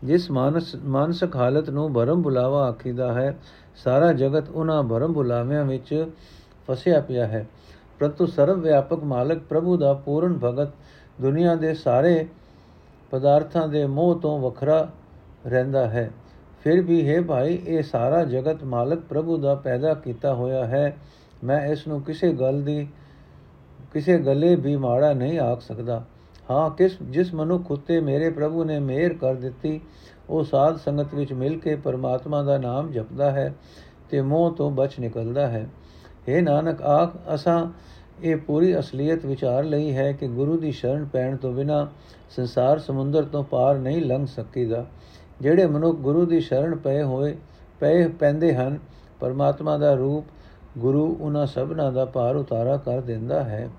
[0.04, 3.38] ਜਿਸ ਮਾਨਸ, ਮਾਨਸਿਕ ਹਾਲਤ ਨੂੰ ਭਰਮ ਬੁਲਾਵਾ ਆਖੀਦਾ ਹੈ,
[3.76, 6.10] ਸਾਰਾ ਜਗਤ ਉਹਨਾਂ ਭਰਮ ਬੁਲਾਵਿਆਂ ਵਿੱਚ
[6.68, 7.48] ਫਸਿਆ ਪਿਆ ਹੈ।
[8.00, 10.70] ਪਰੰਤੂ ਸਰਵ ਵਿਆਪਕ ਮਾਲਕ ਪ੍ਰਭੂ ਦਾ ਪੂਰਨ ਭਗਤ
[11.22, 12.28] ਦੁਨੀਆ ਦੇ ਸਾਰੇ
[13.12, 14.92] ਪਦਾਰਥਾਂ ਦੇ ਮੋਹ ਤੋਂ ਵੱਖਰਾ
[15.48, 16.12] ਰਹਿੰਦਾ ਹੈ।
[16.64, 20.98] ਫਿਰ ਵੀ, ਹੈ ਭਾਈ, ਇਹ ਸਾਰਾ ਜਗਤ ਮਾਲਕ ਪ੍ਰਭੂ ਦਾ ਪੈਦਾ ਕੀਤਾ ਹੋਇਆ ਹੈ।
[21.44, 22.88] ਮੈਂ ਇਸ ਨੂੰ ਕਿਸੇ ਗੱਲ ਦੀ,
[23.94, 26.04] ਕਿਸੇ ਗੱਲੇ ਵੀ ਮਾੜਾ ਨਹੀਂ ਆਖ ਸਕਦਾ।
[26.52, 29.82] ਹਾਂ, ਕਿਸ, ਜਿਸ ਮਨੁੱਖ ਉਤੇ ਮੇਰੇ ਪ੍ਰਭੂ ਨੇ ਮਿਹਰ ਕਰ ਦਿੱਤੀ,
[30.30, 33.56] ਉਹ ਸਾਧ ਸੰਗਤ ਵਿੱਚ ਮਿਲ ਕੇ ਪਰਮਾਤਮਾ ਦਾ ਨਾਮ ਜਪਦਾ ਹੈ
[34.10, 35.70] ਤੇ ਮੋਹ ਤੋਂ ਬਚ ਨਿਕਲਦਾ ਹੈ।
[36.30, 37.68] हे ਨਾਨਕ, ਆਖ, ਅਸਾਂ
[38.24, 41.88] ਇਹ ਪੂਰੀ ਅਸਲੀਅਤ ਵਿਚਾਰ ਲਈ ਹੈ ਕਿ ਗੁਰੂ ਦੀ ਸ਼ਰਨ ਪੈਣ ਤੋਂ ਬਿਨਾ
[42.30, 44.86] ਸੰਸਾਰ ਸਮੁੰਦਰ ਤੋਂ ਪਾਰ ਨਹੀਂ ਲੰਘ ਸਕੀਦਾ।
[45.42, 47.36] ਜਿਹੜੇ ਮਨੁੱਖ ਗੁਰੂ ਦੀ ਸ਼ਰਨ ਪਏ ਹੋਏ,
[47.80, 48.78] ਪਏ ਪੈਂਦੇ ਹਨ,
[49.20, 50.26] ਪਰਮਾਤਮਾ ਦਾ ਰੂਪ
[50.78, 53.70] ਗੁਰੂ ਉਹਨਾਂ ਸਭਨਾਂ ਦਾ ਪਾਰ ਉਤਾਰਾ ਕਰ ਦਿੰਦਾ ਹੈ।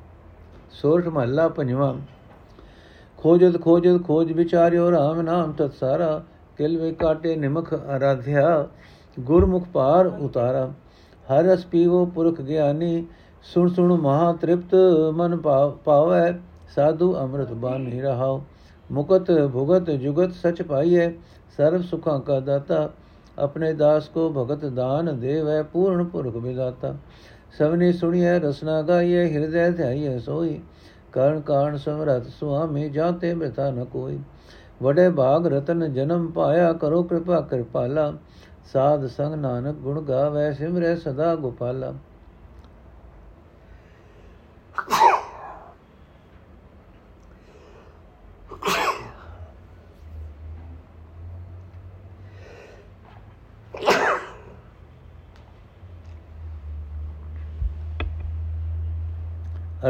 [0.72, 1.94] ਸੋਰਠ ਮਹੱਲਾ ਪੰਜਵਾਂ,
[3.18, 6.22] ਖੋਜਤ ਖੋਜਤ ਖੋਜ ਵਿਚਾਰਿਓ RAM ਨਾਮ ਤਤ ਸਾਰਾ,
[6.58, 8.68] ਕਿਲ ਵੇ ਕਾਟੇ ਨਿਮਖ ਅਰਾਧਿਆ,
[9.20, 10.70] ਗੁਰਮੁਖ ਪਾਰ ਉਤਾਰਾ।
[11.26, 13.06] ਹਰ ਰਸ ਪੀਵੋ ਪੁਰਖ ਗਿਆਨੀ,
[13.44, 14.74] ਸੁਣ ਸੁਣ ਮਹਾ ਤ੍ਰਿਪਤ
[15.14, 15.36] ਮਨ
[15.84, 16.32] ਪਾਵੈ
[16.74, 18.42] ਸਾਧੂ ਅੰਮ੍ਰਿਤ ਬਾਣੀ ਰਹਾਓ
[18.90, 21.08] ਮੁਕਤ ਭੁਗਤ ਜੁਗਤ ਸਚ ਪਾਈਐ
[21.56, 22.90] ਸਰਬ ਸੁਖਾਂ ਕਾ ਦਾਤਾ,
[23.38, 26.94] ਆਪਣੇ ਦਾਸ ਕੋ ਭਗਤ ਦਾਨ ਦੇਵੈ, ਪੂਰਨ ਪੁਰਖ ਵਿਦਾਤਾ
[27.58, 30.60] ਸਭਨੇ ਸੁਣੀਐ, ਰਸਨਾ ਗਾਈਐ, ਹਿਰਦੈ ਧਿਆਈਐ ਸੋਈ।
[31.12, 34.18] ਕਰਨ ਕਾਣ ਸਮਰਤ ਸੁਆਮੀ, ਜਾਤੇ ਮਿਤਾ ਨ ਕੋਈ।
[34.82, 38.12] ਵਡੇ ਭਾਗ ਰਤਨ ਜਨਮ ਪਾਇਆ, ਕਰੋ ਕਿਰਪਾ ਕਿਰਪਾਲਾ।
[38.72, 41.94] ਸਾਧ ਸੰਗ ਨਾਨਕ ਗੁਣ ਗਾਵੇ, ਸਿਮਰੈ ਸਦਾ ਗੋਪਾਲਾ।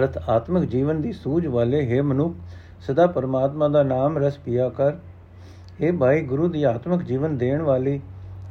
[0.02, 2.34] ਅਰਥ ਆਤਮਿਕ ਜੀਵਨ ਦੀ ਸੂਝ ਵਾਲੇ ਹੈ ਮਨੁੱਖ,
[2.80, 4.92] ਸਦਾ ਪਰਮਾਤਮਾ ਦਾ ਨਾਮ ਰਸ ਪੀਆ ਕਰ।
[5.80, 8.00] ਇਹ ਭਾਈ ਗੁਰੂ ਦੀ ਆਤਮਿਕ ਜੀਵਨ ਦੇਣ ਵਾਲੀ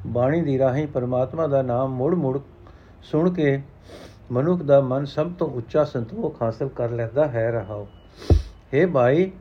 [0.08, 2.39] ਬਾਣੀ ਦੀ ਰਾਹੀਂ ਪਰਮਾਤਮਾ ਦਾ ਨਾਮ ਮੁੜ ਮੁੜ
[3.03, 3.62] ਸੁਣ ਕੇ
[4.31, 7.88] ਮਨੁੱਖ ਦਾ ਮਨ ਸਭ ਤੋਂ ਉੱਚਾ ਸੰਤੋਖ ਹਾਸਲ ਕਰ ਲੈਂਦਾ ਹੈ ਰਹਾਓ
[8.74, 9.31] हे ਭਾਈ,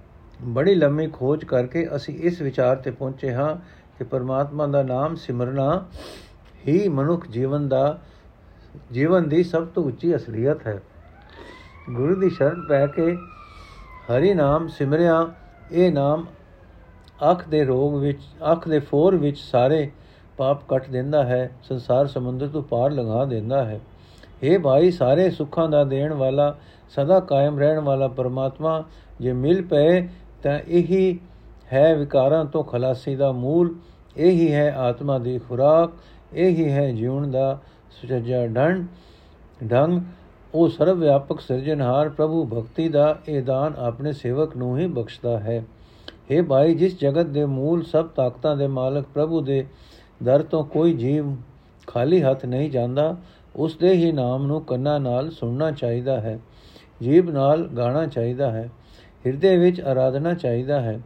[0.42, 3.56] ਬੜੀ ਲੰਮੀ ਖੋਜ ਕਰਕੇ ਅਸੀਂ ਇਸ ਵਿਚਾਰ ਤੇ ਪਹੁੰਚੇ ਹਾਂ
[3.98, 5.86] ਕਿ ਪਰਮਾਤਮਾ ਦਾ ਨਾਮ ਸਿਮਰਨਾ
[6.68, 7.98] ਹੀ ਮਨੁੱਖ ਜੀਵਨ ਦਾ,
[8.92, 10.80] ਜੀਵਨ ਦੀ ਸਭ ਤੋਂ ਉੱਚੀ ਅਸਲੀਅਤ ਹੈ।
[11.88, 13.16] ਗੁਰੂ ਦੀ ਸ਼ਰਨ ਪੈ ਕੇ
[14.10, 15.26] ਹਰੀ ਨਾਮ ਸਿਮਰਿਆ।
[15.72, 16.26] ਇਹ ਨਾਮ
[17.30, 18.20] ਅੱਖ ਦੇ ਰੋਗ ਵਿੱਚ,
[18.52, 19.90] ਅੱਖ ਦੇ ਫੋਰ ਵਿੱਚ ਸਾਰੇ
[20.36, 23.80] ਪਾਪ ਕੱਟ ਦਿੰਦਾ ਹੈ, ਸੰਸਾਰ ਸਮੁੰਦਰ ਤੋਂ ਪਾਰ ਲੰਘਾ ਦਿੰਦਾ ਹੈ।
[24.42, 26.56] ਇਹ ਭਾਈ, ਸਾਰੇ ਸੁੱਖਾਂ ਦਾ ਦੇਣ ਵਾਲਾ,
[26.90, 28.84] ਸਦਾ ਕਾਇਮ ਰਹਿਣ ਵਾਲਾ ਪਰਮਾਤਮਾ,
[29.20, 30.08] ਜੇ ਮਿਲ ਪਏ
[30.42, 31.20] ਤਾਂ ਇਹੀ
[31.72, 33.74] ਹੈ ਵਿਕਾਰਾਂ ਤੋਂ ਖਲਾਸੀ ਦਾ ਮੂਲ,
[34.16, 35.92] ਇਹੀ ਹੈ ਆਤਮਾ ਦੀ ਖੁਰਾਕ,
[36.34, 37.58] ਇਹੀ ਹੈ ਜੀਵਨ ਦਾ
[37.90, 38.86] ਸੁਚੱਜਾ ਢੰਗ
[39.70, 40.00] ਢੰਗ
[40.53, 45.63] ਉਹ ਸਰਵ ਵਿਆਪਕ ਸਿਰਜਣਹਾਰ ਪ੍ਰਭੂ ਭਗਤੀ ਦਾ ਇਹ ਦਾਨ ਆਪਣੇ ਸੇਵਕ ਨੂੰ ਹੀ ਬਖਸ਼ਦਾ ਹੈ
[46.29, 49.65] हे ਭਾਈ ਜਿਸ ਜਗਤ ਦੇ ਮੂਲ ਸਭ ਤਾਕਤਾਂ ਦੇ ਮਾਲਕ ਪ੍ਰਭੂ ਦੇ
[50.21, 51.35] ਦਰ ਤੋਂ ਕੋਈ ਜੀਵ
[51.87, 53.15] ਖਾਲੀ ਹੱਥ ਨਹੀਂ ਜਾਂਦਾ
[53.55, 56.39] ਉਸ ਦੇ ਹੀ ਨਾਮ ਨੂੰ ਕੰਨਾਂ ਨਾਲ ਸੁਣਨਾ ਚਾਹੀਦਾ ਹੈ
[57.01, 58.69] ਜੀਬ ਨਾਲ ਗਾਣਾ ਚਾਹੀਦਾ ਹੈ
[59.25, 60.99] ਹਿਰਦੇ ਵਿੱਚ ਆਰਾਧਨਾ ਚਾਹੀਦਾ ਹੈ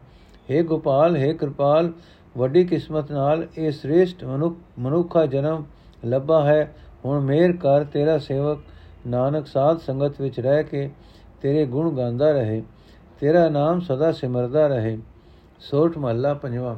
[0.49, 1.91] हे ਗੋਪਾਲ हे ਕਿਰਪਾਲ
[2.35, 5.63] ਵੱਡੀ ਕਿਸਮਤ ਨਾਲ ਇਹ ਸ੍ਰੇਸ਼ਟ ਮਨੁੱਖ ਮਨੁੱਖਾ ਜਨਮ
[6.05, 6.73] ਲੱਭਾ ਹੈ
[7.05, 8.59] ਹੁਣ ਮੇਰ ਕਰ ਤੇਰਾ ਸੇਵਕ
[9.06, 10.90] ਨਾਨਕ ਸਾਧ ਸੰਗਤ ਵਿੱਚ ਰਹਿ ਕੇ
[11.42, 12.62] ਤੇਰੇ ਗੁਣ ਗਾਉਂਦਾ ਰਹੇ,
[13.20, 14.98] ਤੇਰਾ ਨਾਮ ਸਦਾ ਸਿਮਰਦਾ ਰਹੇ।
[15.60, 16.76] ਸੋਠ ਮਹੱਲਾ ਪੰਜਵਾਂ।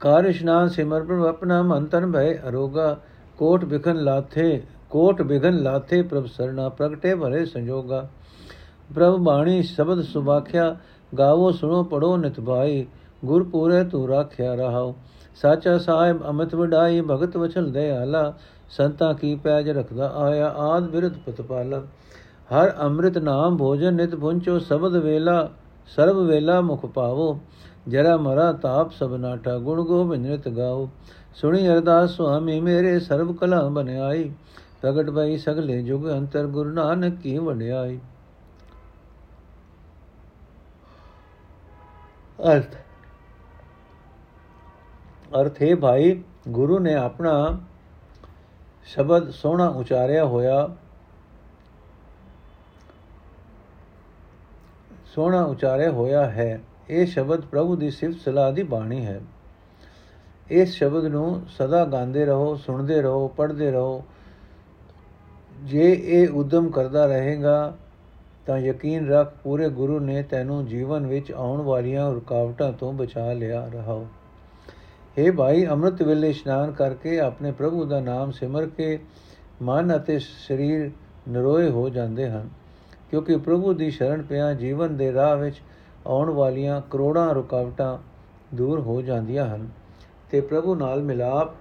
[0.00, 2.96] ਕਾਰ ਇਸ਼ਨਾਨ ਸਿਮਰ ਪ੍ਰਭ, ਆਪਣਾ ਮਨ ਤਨ ਭੈ ਅਰੋਗਾ,
[3.38, 8.08] ਕੋਟ ਬਿਖਨ ਲਾਥੇ, ਕੋਟ ਬਿਗਨ ਲਾਥੇ ਪ੍ਰਭ ਸਰਣਾ, ਪ੍ਰਗਟੇ ਭਰੇ ਸੰਜੋਗਾ।
[8.94, 10.76] ਪ੍ਰਭ ਬਾਣੀ ਸ਼ਬਦ ਸੁਭਾਖਿਆ
[11.18, 12.86] ਗਾਵੋ ਸੁਣੋ ਪੜੋ ਨਿਤ ਭਾਈ,
[13.24, 14.94] ਗੁਰ ਪੂਰੇ ਤੂ ਰਾਖਿਆ ਰਹਾਓ
[15.34, 18.32] ਸਾਚਾ ਸਾਹਿਬ ਅਮਿਤ ਵਡਾਈ, ਭਗਤ ਵਚਨ ਦੇ ਆਲਾ
[18.76, 20.08] ਸੰਤਾਂ ਕੀ ਪੈਜ ਰਖਦਾ?
[20.08, 21.86] ਆਇਆ ਆਦ ਬਿਰਧ ਪਤਪਾਲ
[22.54, 25.50] ਹਰ ਅੰਮ੍ਰਿਤ ਨਾਮ ਭੋਜਨ ਨਿਤ ਪੁੰਚੋ, ਸਬਦ ਵੇਲਾ,
[25.86, 27.40] ਸਰਬ ਵੇਲਾ ਮੁਖ ਪਾਵੋ।
[27.88, 30.88] ਜਰਾ ਮਰਾ ਤਾਪ ਸਭ ਨਾਟਾ ਗੁਣ ਗੋਬਿੰਦ ਨਿਤ ਗਾਓ।
[31.34, 34.32] ਸੁਣੀ ਅਰਦਾਸ ਸੁਆਮੀ, ਮੇਰੇ ਸਰਬ ਕਲਾ ਬਨਿਆਈ।
[34.82, 37.98] ਪ੍ਰਗਟ ਭਈ ਸਗਲੇ ਜੁਗ ਅੰਤਰ, ਗੁਰੂ ਨਾਨਕ ਕੀ ਵਡਿਆਈ।
[42.52, 42.74] ਅਰਥ।
[45.40, 47.60] ਅਰਥ ਹੈ ਭਾਈ, ਗੁਰੂ ਨੇ ਆਪਣਾ
[48.84, 50.68] ਸ਼ਬਦ ਸੋਹਣਾ ਉਚਾਰਿਆ ਹੋਇਆ,
[55.06, 56.60] ਸੋਹਣਾ ਉਚਾਰਿਆ ਹੋਇਆ ਹੈ,
[56.90, 59.20] ਇਹ ਸ਼ਬਦ ਪ੍ਰਭੂ ਦੀ ਸਿਫਤ ਸਲਾਹ ਦੀ ਬਾਣੀ ਹੈ।
[60.50, 64.04] ਇਸ ਸ਼ਬਦ ਨੂੰ ਸਦਾ ਗਾਉਂਦੇ ਰਹੋ, ਸੁਣਦੇ ਰਹੋ, ਪੜ੍ਹਦੇ ਰਹੋ।
[65.60, 67.76] ਜੇ ਇਹ ਉਦਮ ਕਰਦਾ ਰਹੇਗਾ,
[68.46, 73.66] ਤਾਂ ਯਕੀਨ ਰੱਖ ਪੂਰੇ ਗੁਰੂ ਨੇ ਤੈਨੂੰ ਜੀਵਨ ਵਿੱਚ ਆਉਣ ਵਾਲੀਆਂ ਰੁਕਾਵਟਾਂ ਤੋਂ ਬਚਾ ਲਿਆ
[73.72, 74.06] ਰਹਾਓ।
[75.18, 78.98] हे ਭਾਈ, ਅੰਮ੍ਰਿਤ ਵੇਲੇ ਇਸ਼ਨਾਨ ਕਰਕੇ ਆਪਣੇ ਪ੍ਰਭੂ ਦਾ ਨਾਮ ਸਿਮਰ ਕੇ
[79.62, 80.90] ਮਨ ਅਤੇ ਸਰੀਰ
[81.28, 82.48] ਨਰੋਏ ਹੋ ਜਾਂਦੇ ਹਨ,
[83.10, 85.60] ਕਿਉਂਕਿ ਪ੍ਰਭੂ ਦੀ ਸ਼ਰਨ ਪਿਆ ਜੀਵਨ ਦੇ ਰਾਹ ਵਿੱਚ
[86.06, 87.96] ਆਉਣ ਵਾਲੀਆਂ ਕਰੋੜਾਂ ਰੁਕਾਵਟਾਂ
[88.54, 89.68] ਦੂਰ ਹੋ ਜਾਂਦੀਆਂ ਹਨ।
[90.30, 91.54] ਤੇ ਪ੍ਰਭੂ ਨਾਲ ਮਿਲਾਪ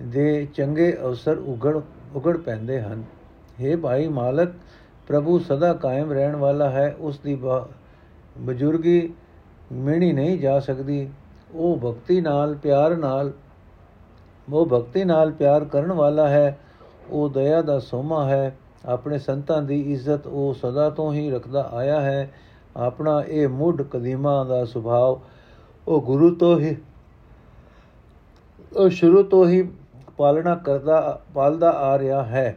[0.00, 1.80] ਦੇ ਚੰਗੇ ਅਵਸਰ ਉਗੜ
[2.14, 3.02] ਉਗੜ ਪੈਂਦੇ ਹਨ।
[3.60, 4.52] हे ਭਾਈ, ਮਾਲਕ
[5.06, 7.38] ਪ੍ਰਭੂ ਸਦਾ ਕਾਇਮ ਰਹਿਣ ਵਾਲਾ ਹੈ, ਉਸ ਦੀ
[8.38, 9.12] ਬਜ਼ੁਰਗੀ
[9.72, 11.08] ਮਿਹਣੀ ਨਹੀਂ ਜਾ ਸਕਦੀ।
[11.54, 13.32] ਉਹ ਭਗਤੀ ਨਾਲ ਪਿਆਰ ਨਾਲ,
[14.52, 16.58] ਉਹ ਭਗਤੀ ਨਾਲ ਪਿਆਰ ਕਰਨ ਵਾਲਾ ਹੈ,
[17.10, 18.56] ਉਹ ਦਇਆ ਦਾ ਸੋਮਾ ਹੈ,
[18.86, 22.32] ਆਪਣੇ ਸੰਤਾਂ ਦੀ ਇੱਜ਼ਤ ਉਹ ਸਦਾ ਤੋਂ ਹੀ ਰੱਖਦਾ ਆਇਆ ਹੈ,
[22.76, 25.16] ਆਪਣਾ ਇਹ ਮੁੱਢ ਕਦੀਮਾ ਦਾ ਸੁਭਾਅ
[25.88, 26.76] ਉਹ ਗੁਰੂ ਤੋਂ ਹੀ,
[28.76, 29.68] ਉਹ ਸ਼ੁਰੂ ਤੋਂ ਹੀ
[30.16, 32.56] ਪਾਲਣਾ ਕਰਦਾ, ਪਾਲਦਾ ਆ ਰਿਹਾ ਹੈ।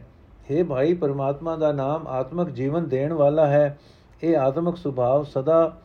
[0.50, 3.78] हे ਭਾਈ, ਪਰਮਾਤਮਾ ਦਾ ਨਾਮ ਆਤਮਿਕ ਜੀਵਨ ਦੇਣ ਵਾਲਾ ਹੈ,
[4.22, 5.76] ਇਹ ਆਤਮਿਕ ਸੁਭਾਅ ਸਦਾ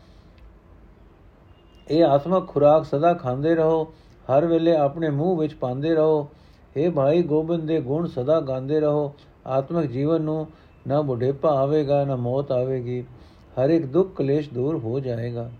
[1.91, 3.84] ਇਹ ਆਤਮਕ ਖੁਰਾਕ ਸਦਾ ਖਾਂਦੇ ਰਹੋ,
[4.32, 6.28] ਹਰ ਵੇਲੇ ਆਪਣੇ ਮੂੰਹ ਵਿੱਚ ਪਾਉਂਦੇ ਰਹੋ।
[6.78, 9.13] हे ਭਾਈ ਗੋਬਿੰਦ ਦੇ ਗੁਣ ਸਦਾ ਗਾਉਂਦੇ ਰਹੋ।
[9.48, 10.48] ਆਤਮਿਕ ਜੀਵਨ ਨੂੰ
[10.88, 13.02] ਨਾ ਬੁਢੇਪਾ ਆਵੇਗਾ, ਨਾ ਮੌਤ ਆਵੇਗੀ।
[13.58, 15.52] ਹਰ ਇੱਕ ਦੁੱਖ ਕਲੇਸ਼ ਦੂਰ ਹੋ ਜਾਏਗਾ।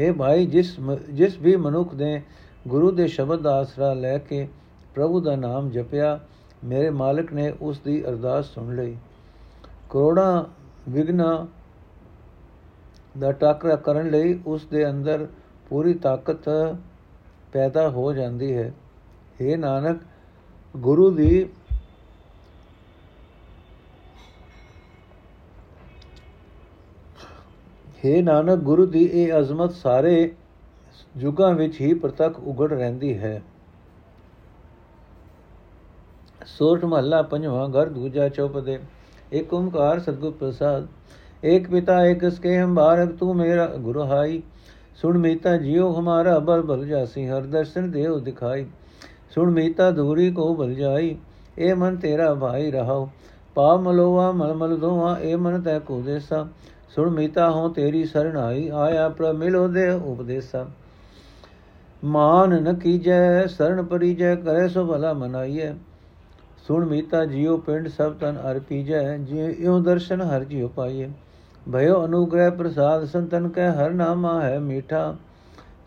[0.00, 0.76] हे ਭਾਈ ਜਿਸ
[1.12, 2.22] ਜਿਸ ਵੀ ਮਨੁੱਖ ਨੇ
[2.68, 4.48] ਗੁਰੂ ਦੇ ਸ਼ਬਦ ਦਾ ਆਸਰਾ ਲੈ ਕੇ
[4.94, 6.20] ਪ੍ਰਭੂ ਦਾ ਨਾਮ ਜਪਿਆ,
[6.64, 8.96] ਮੇਰੇ ਮਾਲਕ ਨੇ ਉਸ ਦੀ ਅਰਦਾਸ ਸੁਣ ਲਈ।
[9.90, 10.44] ਕਰੋੜਾਂ
[10.88, 11.46] ਵਿਗਨਾ
[13.18, 15.26] ਦਾ ਟਾਕਰਾ ਕਰਨ ਲਈ ਉਸ ਦੇ ਅੰਦਰ
[15.74, 16.48] ਪੂਰੀ ਤਾਕਤ
[17.52, 18.72] ਪੈਦਾ ਹੋ ਜਾਂਦੀ ਹੈ।
[19.40, 20.00] ਇਹ ਨਾਨਕ,
[20.74, 21.48] ਗੁਰੂ ਦੀ
[28.04, 30.34] ਹੈ ਨਾਨਕ, ਗੁਰੂ ਦੀ ਇਹ ਅਜ਼ਮਤ ਸਾਰੇ
[31.16, 33.42] ਯੁਗਾਂ ਵਿੱਚ ਹੀ ਪ੍ਰਤੱਖ ਉਗੜ ਰਹਿੰਦੀ ਹੈ।
[36.46, 38.78] ਸੋਠ ਮਹੱਲਾ ਪੰਜਵਾਂ, ਘਰ ਦੂਜਾ ਚੌਪਦੇ
[39.32, 40.86] ਇੱਕ ਓੰਕਾਰ ਸਤਗੁਰ ਪ੍ਰਸਾਦ
[41.44, 44.42] ਇੱਕ ਪਿਤਾ ਇੱਕ ਸਕੇ ਹਮ ਬਾਰਕ ਤੂੰ ਮੇਰਾ ਗੁਰੂ ਹਾਈ।
[44.96, 48.66] ਸੁਣ ਮੀਤਾ ਜਿਉ ਹਮਾਰਾ ਬਲ ਬਲ ਜਾਸੀ, ਹਰ ਦਰਸ਼ਨ ਦੇਉ ਦਿਖਾਈ।
[49.30, 51.16] ਸੁਣ ਮੀਤਾ ਦੂਰੀ ਕੋ ਬਲ ਜਾਈ
[51.58, 53.08] ਏ ਮਨ ਤੇਰਾ ਭਾਈ ਰਹਾਉ।
[53.54, 56.46] ਪਾ ਮਲੋਵਾ ਮਲ ਮਲ ਦੋਵਾ ਏ ਮਨ ਤੈ ਕੋ ਦੇਸਾ।
[56.88, 60.66] ਸੁਣ ਮੀਤਾ ਹੋ ਤੇਰੀ ਸਰਣਾਈ ਆਇਆ ਪ੍ਰ ਮਿਲੋ ਦੇ ਉਪਦੇਸਾ।
[62.04, 65.72] ਮਾਨ ਨ ਕੀਜੈ ਸਰਣ ਪਰੀਜੈ, ਕਰੇ ਸੋ ਭਲਾ ਮਨਾਈਐ।
[66.66, 71.08] ਸੁਣ ਮੀਤਾ ਜਿਉ ਪਿੰਡ ਸਭ ਤਨ ਅਰਪੀਜੈ ਜਿਉ ਦਰਸ਼ਨ ਹਰ ਜਿਉ ਪਾਈਐ।
[71.66, 75.14] ਭਇਓ ਅਨੁਗ੍ਰਹਿ ਪ੍ਰਸਾਦ ਸੰਤਨ ਕੈ ਹਰ ਨਾਮਾ ਹੈ ਮੀਠਾ।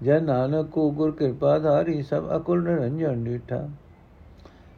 [0.04, 3.68] ਜੈ ਨਾਨਕ ਕੋ ਗੁਰ ਕਿਰਪਾ ਧਾਰੀ ਸਭ ਅਕੁਲ ਨਿਰੰਜਨ ਡੀਠਾ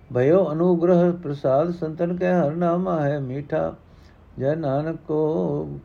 [0.10, 3.74] ਭਇਓ ਅਨੁਗ੍ਰਹ ਪ੍ਰਸਾਦ ਸੰਤਨ ਕੈ ਹਰ ਨਾਮਾ ਹੈ ਮੀਠਾ।
[4.40, 5.80] ਜੈ ਨਾਨਕ ਕੋ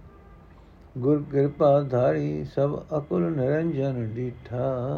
[0.96, 4.96] ਗੁਰ ਕਿਰਪਾ ਧਾਰੀ ਸਭ ਅਕੁਲ ਨਿਰੰਜਨ ਡੀਠਾ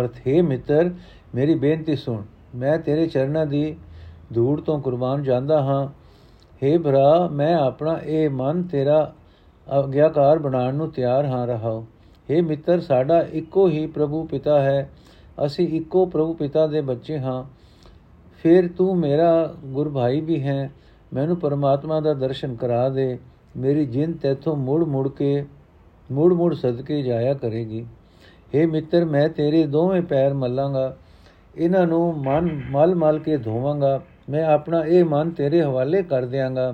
[0.00, 0.90] ਅਰਥ, ਹੈ ਮਿੱਤਰ,
[1.34, 2.22] ਮੇਰੀ ਬੇਨਤੀ ਸੁਣ।
[2.54, 3.76] ਮੈਂ ਤੇਰੇ ਚਰਨਾਂ ਦੀ
[4.34, 5.88] ਧੂੜ ਤੋਂ ਕੁਰਬਾਨ ਜਾਂਦਾ ਹਾਂ।
[6.64, 9.14] हे ਭਰਾ, ਮੈਂ ਆਪਣਾ ਇਹ ਮਨ ਤੇਰਾ
[9.78, 11.84] ਅਗਿਆਕਾਰ ਬਣਾਉਣ ਨੂੰ ਤਿਆਰ ਹਾਂ ਰਹਾਉ
[12.30, 14.90] हे ਮਿੱਤਰ, ਸਾਡਾ ਇੱਕੋ ਹੀ ਪ੍ਰਭੂ ਪਿਤਾ ਹੈ।
[15.46, 17.44] ਅਸੀਂ ਇੱਕੋ ਪ੍ਰਭੂ ਪਿਤਾ ਦੇ ਬੱਚੇ ਹਾਂ।
[18.42, 20.72] ਫਿਰ ਤੂੰ ਮੇਰਾ ਗੁਰ ਭਾਈ ਵੀ ਹੈ।
[21.14, 23.18] ਮੈਨੂੰ ਪਰਮਾਤਮਾ ਦਾ ਦਰਸ਼ਨ ਕਰਾ ਦੇ।
[23.56, 25.46] ਮੇਰੀ ਜਿੰਦ ਤੇਥੋਂ ਮੁੜ ਮੁੜ ਕੇ,
[26.12, 27.86] ਮੁੜ ਮੁੜ ਸਦਕੇ ਜਾਇਆ ਕਰੇਗੀ।
[28.55, 30.95] हे ਮਿੱਤਰ ਮੈਂ ਤੇਰੇ ਦੋਵੇਂ ਪੈਰ ਮੱਲਾਂਗਾ
[31.55, 36.69] ਇਹਨਾਂ ਨੂੰ ਮਨ ਮਲ ਮਲ ਕੇ ਧੋਵਾਂਗਾ ਮੈਂ ਆਪਣਾ ਇਹ ਮਨ ਤੇਰੇ ਹਵਾਲੇ ਕਰ ਦਿਆਂਗਾ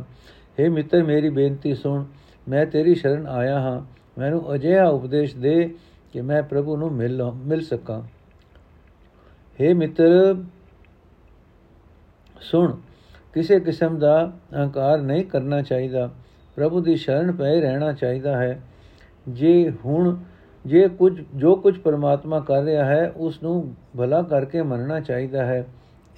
[0.58, 2.04] हे ਮਿੱਤਰ ਮੇਰੀ ਬੇਨਤੀ ਸੁਣ
[2.48, 3.80] ਮੈਂ ਤੇਰੀ ਸ਼ਰਨ ਆਇਆ ਹਾਂ
[4.18, 5.70] ਮੈਨੂੰ ਅਜਿਹਾ ਉਪਦੇਸ਼ ਦੇ
[6.14, 8.02] ਕਿ ਮੈਂ ਪ੍ਰਭੂ ਨੂੰ ਮਿਲ ਮਿਲ ਸਕਾਂ
[9.60, 10.36] हे ਮਿੱਤਰ
[12.42, 12.76] ਸੁਣ
[13.34, 14.16] ਕਿਸੇ ਕਿਸਮ ਦਾ
[14.54, 16.10] ਅਹੰਕਾਰ ਨਹੀਂ ਕਰਨਾ ਚਾਹੀਦਾ
[16.58, 18.60] ਪ੍ਰਭੂ ਦੀ ਸ਼ਰਨ ਪਏ ਰਹਿਣਾ ਚਾਹੀਦਾ ਹੈ
[19.28, 20.16] ਜੇ ਹੁਣ
[20.67, 25.67] ਜੇ ਕੁਝ, ਜੋ ਕੁਝ ਪਰਮਾਤਮਾ ਕਰ ਰਿਹਾ ਹੈ ਉਸ ਨੂੰ ਭਲਾ ਕਰਕੇ ਮੰਨਣਾ ਚਾਹੀਦਾ ਹੈ।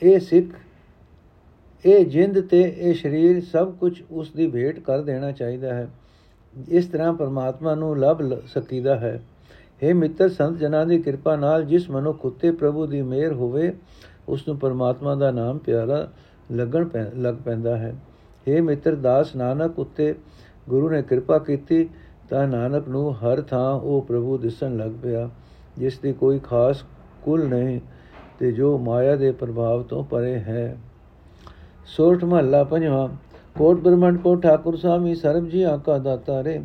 [0.02, 0.46] ਇਹ ਸਿੱਖ,
[1.86, 5.88] ਇਹ ਜਿੰਦ ਤੇ ਇਹ ਸਰੀਰ ਸਭ ਕੁਝ ਉਸ ਦੀ ਭੇਟ ਕਰ ਦੇਣਾ ਚਾਹੀਦਾ ਹੈ।
[6.68, 9.20] ਇਸ ਤਰ੍ਹਾਂ ਪਰਮਾਤਮਾ ਨੂੰ ਲੱਭ ਸਕੀਦਾ ਹੈ।
[9.82, 13.72] हे ਮਿੱਤਰ ਸੰਤ ਜਨਾਂ ਦੀ ਕਿਰਪਾ ਨਾਲ ਜਿਸ ਮਨੁੱਖ ਉਤੇ ਪ੍ਰਭੂ ਦੀ ਮਿਹਰ ਹੋਵੇ
[14.28, 16.08] ਉਸ ਨੂੰ ਪਰਮਾਤਮਾ ਦਾ ਨਾਮ ਪਿਆਰਾ
[16.52, 17.94] ਲੱਗਣ ਲੱਗ ਪੈਂਦਾ ਹੈ।
[18.48, 20.14] हे ਮਿੱਤਰ ਦਾਸ ਨਾਨਕ ਉਤੇ
[20.68, 21.88] ਗੁਰੂ ਨੇ ਕਿਰਪਾ ਕੀਤੀ
[22.34, 25.28] ਤਾਂ ਨਾਨਕ ਨੂੰ ਹਰ ਥਾਂ ਉਹ ਪ੍ਰਭੂ ਦਿਸਣ ਲੱਗ ਪਿਆ,
[25.78, 26.82] ਜਿਸ ਦੀ ਕੋਈ ਖਾਸ
[27.22, 27.80] ਕੁਲ ਨਹੀਂ
[28.38, 30.76] ਤੇ ਜੋ ਮਾਇਆ ਦੇ ਪ੍ਰਭਾਵ ਤੋਂ ਪਰੇ ਹੈ।
[31.86, 33.08] ਸੋਰਠ ਮਹੱਲਾ ਪੰਜਵਾਂ,
[33.58, 36.58] ਕੋਟ ਬ੍ਰਹਮੰਡ ਕੋ ਠਾਕੁਰ ਸਾਮੀ ਸਰਬ ਜੀ ਆਕਾ ਦਾਤਾ ਰੇ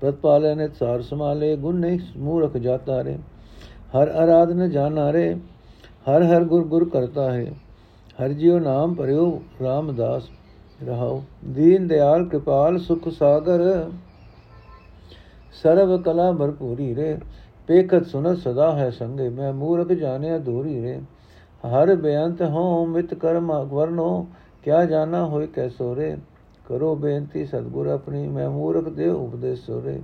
[0.00, 3.18] ਪ੍ਰਤਪਾਲੇ ਨੇ ਸਾਰ ਸਮਾਲੇ ਗੁਣ ਨਹੀਂ ਮੂਰਖ ਜਾਤਾ ਰੇ।
[3.94, 5.34] ਹਰ ਆਰਾਧਨ ਜਾਣਾ ਰੇ,
[6.10, 7.52] ਹਰ ਹਰ ਗੁਰ ਗੁਰ ਕਰਤਾ ਹੈ।
[8.22, 10.28] ਹਰ ਜਿਉ ਨਾਮ ਭਰਿਓ ਰਾਮਦਾਸ
[10.80, 13.90] ਰਹਾਉ। ਦੀਨ ਦਿਆਲ ਕਿਰਪਾਲ ਸੁਖ ਸਾਗਰ।
[15.62, 17.18] ਸਰਬ ਕਲਾ ਭਰਪੂਰੀ ਰੇ,
[17.66, 21.00] ਪੇਖਤ ਸੁਨਤ ਸਦਾ ਹੈ ਸੰਗੇ, ਮੈਂ ਮੂਰਖ ਜਾਣਿਆ ਦੂਰੀ ਰੇ।
[21.64, 24.26] ਹਰ ਬੇਅੰਤ ਹੋ ਮਿਤ ਕਰਮ ਵਰਨੋ
[24.64, 26.16] ਕਿਆ ਜਾਣਾ ਹੋਏ ਕੈਸੋ ਰੇ।
[26.68, 30.00] ਕਰੋ ਬੇਨਤੀ ਸਤਗੁਰ ਆਪਣੀ, ਮੈਂ ਮੂਰਖ ਦੇ ਉਪਦੇਸ਼ ਸੋਰੇ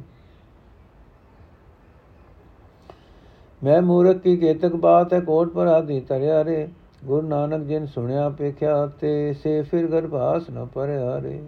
[3.63, 6.69] ਮੈਂ ਮੂਰਖ ਕੀ ਕੇਤਕ ਬਾਤ ਹੈ, ਕੋਟ ਪਰ ਆਦੀ ਤਰਿਆ ਰੇ।
[7.05, 11.43] ਗੁਰੂ ਨਾਨਕ ਜਿਨ ਸੁਣਿਆ, ਪੇਖਿਆ ਤੇ ਸੇ ਫਿਰ ਗਰਭਾਸ ਨ ਪਰਿਆ ਰੇ।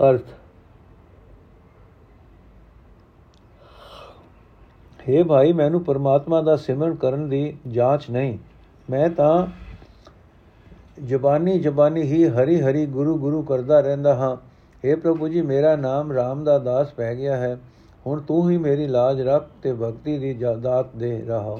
[0.00, 0.32] ਅਰਥ
[5.00, 8.38] हे ਭਾਈ ਮੈਨੂੰ ਪਰਮਾਤਮਾ ਦਾ ਸਿਮਰਨ ਕਰਨ ਦੀ ਜਾਂਚ ਨਹੀਂ
[8.88, 9.46] ਮੈਂ ਤਾਂ
[11.02, 14.36] ਜ਼ਬਾਨੀ ਜ਼ਬਾਨੀ ਹੀ ਹਰੀ ਹਰੀ ਗੁਰੂ ਗੁਰੂ ਕਰਦਾ ਰਹਿੰਦਾ ਹਾਂ
[14.84, 17.56] हे ਪ੍ਰਭੂ ਜੀ ਮੇਰਾ ਨਾਮ RAM ਦਾ ਦਾਸ ਪੈ ਗਿਆ ਹੈ
[18.06, 21.56] ਹੁਣ ਤੂੰ ਹੀ ਮੇਰੀ ਲਾਜ ਰੱਖ ਤੇ ਭਗਤੀ ਦੀ ਦਾਤ ਦੇ ਰਹਾ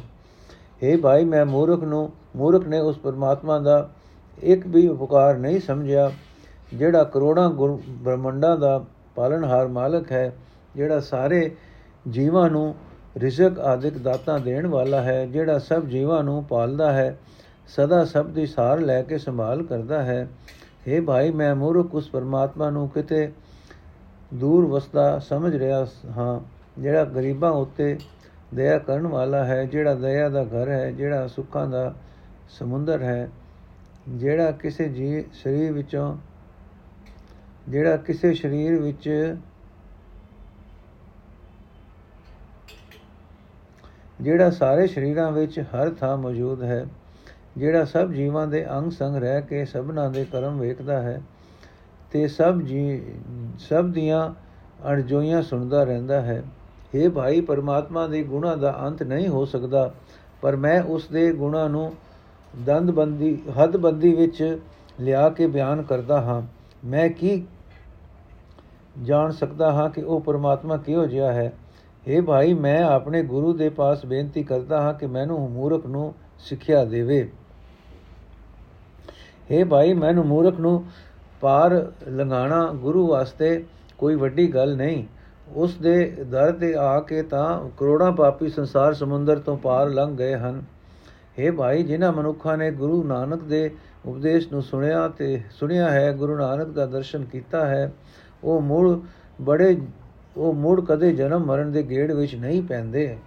[0.83, 3.89] हे ਭਾਈ ਮੈਂ ਮੂਰਖ ਨੂੰ ਮੂਰਖ ਨੇ ਉਸ ਪਰਮਾਤਮਾ ਦਾ
[4.43, 6.11] ਇੱਕ ਵੀ ਉਪਕਾਰ ਨਹੀਂ ਸਮਝਿਆ
[6.74, 10.34] ਜਿਹੜਾ ਕਰੋੜਾਂ ਗੁਰ ਬ੍ਰਹਮੰਡਾਂ ਦਾ ਪਾਲਣਹਾਰ ਮਾਲਕ ਹੈ,
[10.76, 11.52] ਜਿਹੜਾ ਸਾਰੇ
[12.08, 12.76] ਜੀਵਾਂ ਨੂੰ
[13.18, 17.18] ਰਿਜ਼ਕ ਆਦਿਕ ਦਾਤਾਂ ਦੇਣ ਵਾਲਾ ਹੈ, ਜਿਹੜਾ ਸਭ ਜੀਵਾਂ ਨੂੰ ਪਾਲਦਾ ਹੈ,
[17.68, 20.28] ਸਦਾ ਸਭ ਦੀ ਸਾਰ ਲੈ ਕੇ ਸੰਭਾਲ ਕਰਦਾ ਹੈ।
[20.88, 23.32] हे ਭਾਈ, ਮੈਂ ਮੂਰਖ ਉਸ ਪਰਮਾਤਮਾ ਨੂੰ ਕਿਤੇ
[24.34, 25.86] ਦੂਰ ਵਸਦਾ ਸਮਝ ਰਿਹਾ
[26.18, 26.40] ਹਾਂ,
[26.82, 27.98] ਜਿਹੜਾ ਗਰੀਬਾਂ ਉੱਤੇ
[28.54, 31.94] ਦਇਆ ਕਰਨ ਵਾਲਾ ਹੈ, ਜਿਹੜਾ ਦਇਆ ਦਾ ਘਰ ਹੈ, ਜਿਹੜਾ ਸੁੱਖਾਂ ਦਾ
[32.50, 33.30] ਸਮੁੰਦਰ ਹੈ,
[34.10, 36.16] ਜਿਹੜਾ ਕਿਸੇ ਜੀ ਸਰੀਰ ਵਿੱਚੋਂ
[37.70, 39.36] ਜਿਹੜਾ ਕਿਸੇ ਸਰੀਰ ਵਿੱਚ
[44.22, 46.86] ਜਿਹੜਾ ਸਾਰੇ ਸਰੀਰਾਂ ਵਿੱਚ ਹਰ ਥਾਂ ਮੌਜੂਦ ਹੈ,
[47.58, 51.22] ਜਿਹੜਾ ਸਭ ਜੀਵਾਂ ਦੇ ਅੰਗ ਸੰਗ ਰਹਿ ਕੇ ਸਭਨਾਂ ਦੇ ਕਰਮ ਵੇਖਦਾ ਹੈ
[52.12, 53.02] ਤੇ ਸਭ ਜੀ,
[53.60, 54.34] ਸਭ ਦੀਆਂ
[54.92, 56.44] ਅਣਜੋਈਆਂ ਸੁਣਦਾ ਰਹਿੰਦਾ ਹੈ।
[56.96, 59.94] हे ਭਾਈ, ਪਰਮਾਤਮਾ ਦੇ ਗੁਣਾ ਦਾ ਅੰਤ ਨਹੀਂ ਹੋ ਸਕਦਾ,
[60.42, 61.92] ਪਰ ਮੈਂ ਉਸ ਦੇ ਗੁਣਾ ਨੂੰ
[62.66, 64.58] ਦੰਦਬੰਦੀ, ਹੱਦਬੰਦੀ ਵਿੱਚ
[65.00, 66.42] ਲਿਆ ਕੇ ਬਿਆਨ ਕਰਦਾ ਹਾਂ।
[66.86, 67.44] ਮੈਂ ਕੀ
[69.03, 71.53] ਜਾਣ ਸਕਦਾ ਹਾਂ ਕਿ ਉਹ ਪਰਮਾਤਮਾ ਕਿਹੋ ਜਿਹਾ ਹੈ
[72.07, 76.85] हे ਭਾਈ ਮੈਂ ਆਪਣੇ ਗੁਰੂ ਦੇ ਪਾਸ ਬੇਨਤੀ ਕਰਦਾ ਹਾਂ ਕਿ ਮੈਨੂੰ ਮੂਰਖ ਨੂੰ ਸਿੱਖਿਆ
[76.85, 77.23] ਦੇਵੇ
[79.51, 80.85] हे ਭਾਈ ਮੈਨੂੰ ਮੂਰਖ ਨੂੰ
[81.41, 81.73] ਪਾਰ
[82.09, 83.65] ਲੰਘਾਣਾ ਗੁਰੂ ਵਾਸਤੇ
[83.99, 85.05] ਕੋਈ ਵੱਡੀ ਗੱਲ ਨਹੀਂ
[85.55, 87.49] ਉਸ ਦੇ ਦਰ ਤੇ ਆ ਕੇ ਤਾਂ
[87.79, 90.63] ਕਰੋੜਾਂ ਪਾਪੀ ਸੰਸਾਰ ਸਮੁੰਦਰ ਤੋਂ ਪਾਰ ਲੰਘ ਗਏ ਹਨ
[91.39, 93.71] हे ਭਾਈ ਜਿਨ੍ਹਾਂ ਮਨੁੱਖਾਂ ਨੇ ਗੁਰੂ ਨਾਨਕ ਦੇ
[94.07, 97.91] ਉਪਦੇਸ਼ ਨੂੰ ਸੁਣਿਆ ਤੇ ਸੁਣਿਆ ਹੈ ਗੁਰੂ ਨਾਨਕ ਦਾ ਦਰਸ਼ਨ ਕੀਤਾ ਹੈ
[98.44, 99.00] ਉਹ ਮੁੜ
[99.42, 99.82] ਬੜੇ,
[100.38, 103.18] ਉਹ ਮੁੜ ਕਦੇ ਜਨਮ ਮਰਨ ਦੇ ਗੇੜ ਵਿੱਚ ਨਹੀਂ ਪੈਂਦੇ।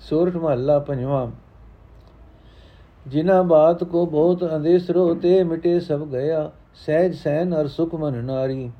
[0.00, 1.30] ਸੂਰਤ ਮਹੱਲਾ ਪੰਜਵਾਂ।
[3.06, 8.70] ਜਿਨਾ ਬਾਤ ਕੋ ਬਹੁਤ ਅੰਦੇਸਰੋ ਤੇ ਮਿਟੇ ਸਭ ਗਿਆ। ਸਹਿਜ ਸੈਨ ਅਰ ਸੁਖ ਮਨ ਨਾਰੀ।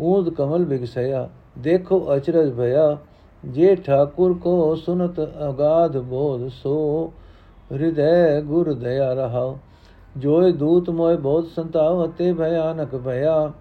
[0.00, 1.28] ਊਦ ਕਮਲ ਬਿਗਸਇਆ।
[1.58, 2.98] ਦੇਖੋ ਅਚਰਜ ਭਇਆ।
[3.44, 7.12] ਜੇ ਠਾਕੁਰ ਕੋ ਸੁਨਤ ਅਗਾਧ ਬੋਧ, ਸੋ
[7.72, 9.58] ਹਿਰਦੈ ਗੁਰ ਦਇਆ ਰਹਾ
[10.16, 13.52] ਜੋਇ ਦੂਤ ਮੋਇ ਬਹੁਤ ਸੰਤਾਵ ਤੇ ਭਿਆਨਕ ਭਇਆ।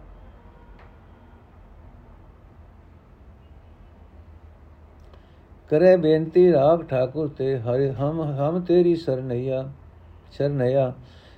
[5.71, 9.63] ਕਰੇ ਬੇਨਤੀ ਰਾਗ ਠਾਕੁਰ ਤੇ, ਹਰਿ ਹਮ ਹਮ ਤੇਰੀ ਸਰਨਈਆ
[10.31, 10.91] ਸਰਨਈਆ।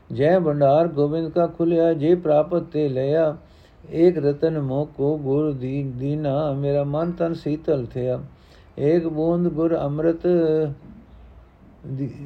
[0.10, 3.36] ਜੈ ਭੰਡਾਰ ਗੋਬਿੰਦ ਕਾ ਖੁਲਿਆ ਜੇ ਪ੍ਰਾਪਤ ਤੇ ਲਿਆ।
[3.92, 8.20] ਏਕ ਰਤਨ ਮੋ ਕੋ ਗੁਰ ਦੀ, ਦੀਨਾ, ਮੇਰਾ ਮਨ ਤਨ ਸੀਤਲ ਥਿਆ।
[8.80, 10.26] ਏਕ ਬੂੰਦ ਗੁਰ ਅੰਮ੍ਰਿਤ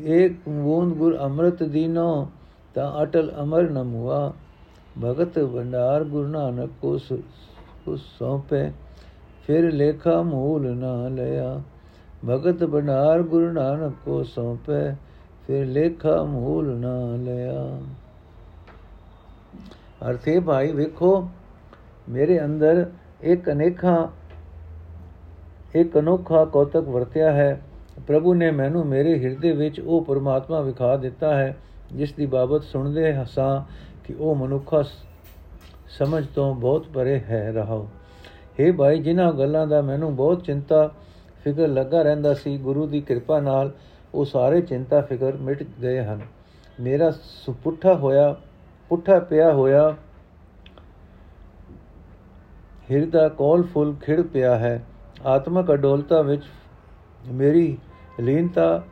[0.06, 2.28] ਏਕ ਬੂੰਦ ਗੁਰ ਅੰਮ੍ਰਿਤ ਦੀਨੋ,
[2.76, 4.34] ਤਾਂ ਅਟਲ ਅਮਰ ਨ ਮੁਆ।
[5.04, 6.98] ਭਗਤ ਭੰਡਾਰ ਗੁਰੂ ਨਾਨਕ ਕੋ
[7.98, 8.70] ਸੌਂਪੇ,
[9.48, 11.60] ਫਿਰ ਲੇਖਾ ਮੂਲ ਨਾ ਲਿਆ।
[12.26, 14.96] ਭਗਤ ਬਨਾਰ ਗੁਰੂ ਨਾਨਕ ਕੋ ਸੌਂਪੇ,
[15.48, 17.82] ਫਿਰ ਲੇਖਾ ਮੂਲ ਨਾ ਲਿਆ।
[20.10, 21.30] ਅਰਥੇ ਭਾਈ, ਵੇਖੋ,
[22.10, 24.12] ਮੇਰੇ ਅੰਦਰ ਇੱਕ ਅਨੇਖਾ,
[25.76, 27.62] ਇੱਕ ਅਨੋਖਾ ਕੌਤਕ ਵਰਤਿਆ ਹੈ।
[28.08, 31.58] ਪ੍ਰਭੂ ਨੇ ਮੈਨੂੰ ਮੇਰੇ ਹਿਰਦੇ ਵਿੱਚ ਉਹ ਪਰਮਾਤਮਾ ਵਿਖਾ ਦਿੱਤਾ ਹੈ,
[31.94, 33.72] ਜਿਸ ਦੀ ਬਾਬਤ ਸੁਣਦੇ ਹਸਾਂ
[34.04, 34.84] ਕਿ ਉਹ ਮਨੁੱਖਾ
[35.90, 37.88] ਸਮਝ ਤੋਂ ਬਹੁਤ ਪਰੇ ਹੈ ਰਹਾਓ।
[38.60, 40.92] हे ਭਾਈ, ਜਿਨ੍ਹਾਂ ਗੱਲਾਂ ਦਾ ਮੈਨੂੰ ਬਹੁਤ ਚਿੰਤਾ
[41.48, 43.72] ਫਿਕਰ ਲੱਗਾ ਰਹਿੰਦਾ ਸੀ, ਗੁਰੂ ਦੀ ਕਿਰਪਾ ਨਾਲ
[44.14, 46.22] ਉਹ ਸਾਰੇ ਚਿੰਤਾ, ਫਿਕਰ ਮਿਟ ਗਏ ਹਨ।
[46.80, 48.36] ਮੇਰਾ ਸੁਪੁੱਠਾ ਹੋਇਆ,
[48.90, 49.96] ਪੁੱਠਾ ਪਿਆ ਹੋਇਆ
[52.92, 54.84] ਹਿਰਦਾ ਕੋਲ ਫੁੱਲ ਖਿੜ ਪਿਆ ਹੈ।
[55.26, 56.44] ਆਤਮਕ ਅਡੋਲਤਾ ਵਿੱਚ
[57.32, 57.78] ਮੇਰੀ
[58.20, 58.84] ਲੀਨਤਾ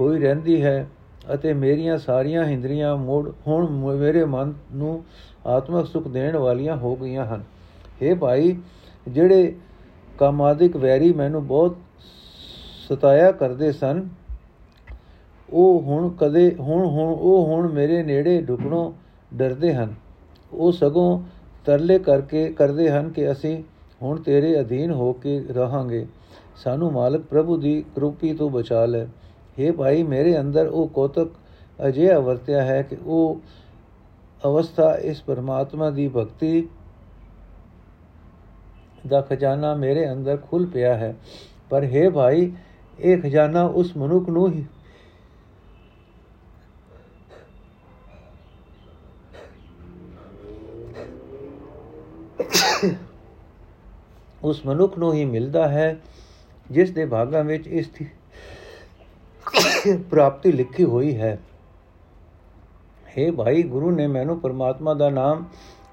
[0.00, 0.88] ਹੋਈ ਰਹਿੰਦੀ ਹੈ
[1.34, 5.04] ਅਤੇ ਮੇਰੀਆਂ ਸਾਰੀਆਂ ਹਿੰਦਰੀਆਂ ਮੋੜ ਹੁਣ ਮੇਰੇ ਮਨ ਨੂੰ
[5.46, 7.44] ਆਤਮਕ ਸੁਖ ਦੇਣ ਵਾਲੀਆਂ ਹੋ ਗਈਆਂ ਹਨ।
[8.02, 8.56] हे ਭਾਈ,
[9.08, 9.56] ਜਿਹੜੇ
[10.18, 11.76] ਕਾਮਾਦਿਕ ਵੈਰੀ ਮੈਨੂੰ ਬਹੁਤ
[12.88, 14.08] ਸਤਾਇਆ ਕਰਦੇ ਸਨ,
[15.50, 18.92] ਉਹ ਹੁਣ ਕਦੇ, ਹੁਣ ਹੁਣ, ਉਹ ਹੁਣ ਮੇਰੇ ਨੇੜੇ ਢੁਕਣੋਂ
[19.36, 19.94] ਡਰਦੇ ਹਨ।
[20.52, 21.22] ਉਹ ਸਗੋਂ
[21.64, 23.62] ਤਰਲੇ ਕਰਕੇ ਕਰਦੇ ਹਨ ਕਿ ਅਸੀਂ
[24.02, 26.06] ਹੁਣ ਤੇਰੇ ਅਧੀਨ ਹੋ ਕੇ ਰਹਾਂਗੇ।
[26.56, 29.04] ਸਾਨੂੰ ਮਾਲਕ ਪ੍ਰਭੂ ਦੀ ਕਿਰਪੀ ਤੋਂ ਬਚਾ ਲੈ।
[29.58, 31.28] हे ਭਾਈ, ਮੇਰੇ ਅੰਦਰ ਉਹ ਕੋਤਕ
[31.86, 33.40] ਅਜਿਹਾ ਵਰਤਿਆ ਹੈ ਕਿ ਉਹ
[34.46, 36.68] ਅਵਸਥਾ ਇਸ ਪਰਮਾਤਮਾ ਦੀ ਭਗਤੀ
[39.08, 41.16] ਦਾ ਖਜ਼ਾਨਾ ਮੇਰੇ ਅੰਦਰ ਖੁੱਲ ਪਿਆ ਹੈ।
[41.70, 42.52] ਪਰ हे ਭਾਈ
[43.02, 44.64] ਇਹ ਖਜ਼ਾਨਾ ਉਸ ਮਨੁੱਖ ਨੂੰ ਹੀ
[54.42, 55.96] ਉਸ ਮਨੁੱਖ ਨੂੰ ਹੀ ਮਿਲਦਾ ਹੈ,
[56.70, 58.06] ਜਿਸ ਦੇ ਭਾਗਾਂ ਵਿੱਚ ਇਸ ਦੀ
[60.10, 61.38] ਪ੍ਰਾਪਤੀ ਲਿਖੀ ਹੋਈ ਹੈ।
[63.08, 65.44] हे ਭਾਈ, ਗੁਰੂ ਨੇ ਮੈਨੂੰ ਪਰਮਾਤਮਾ ਦਾ ਨਾਮ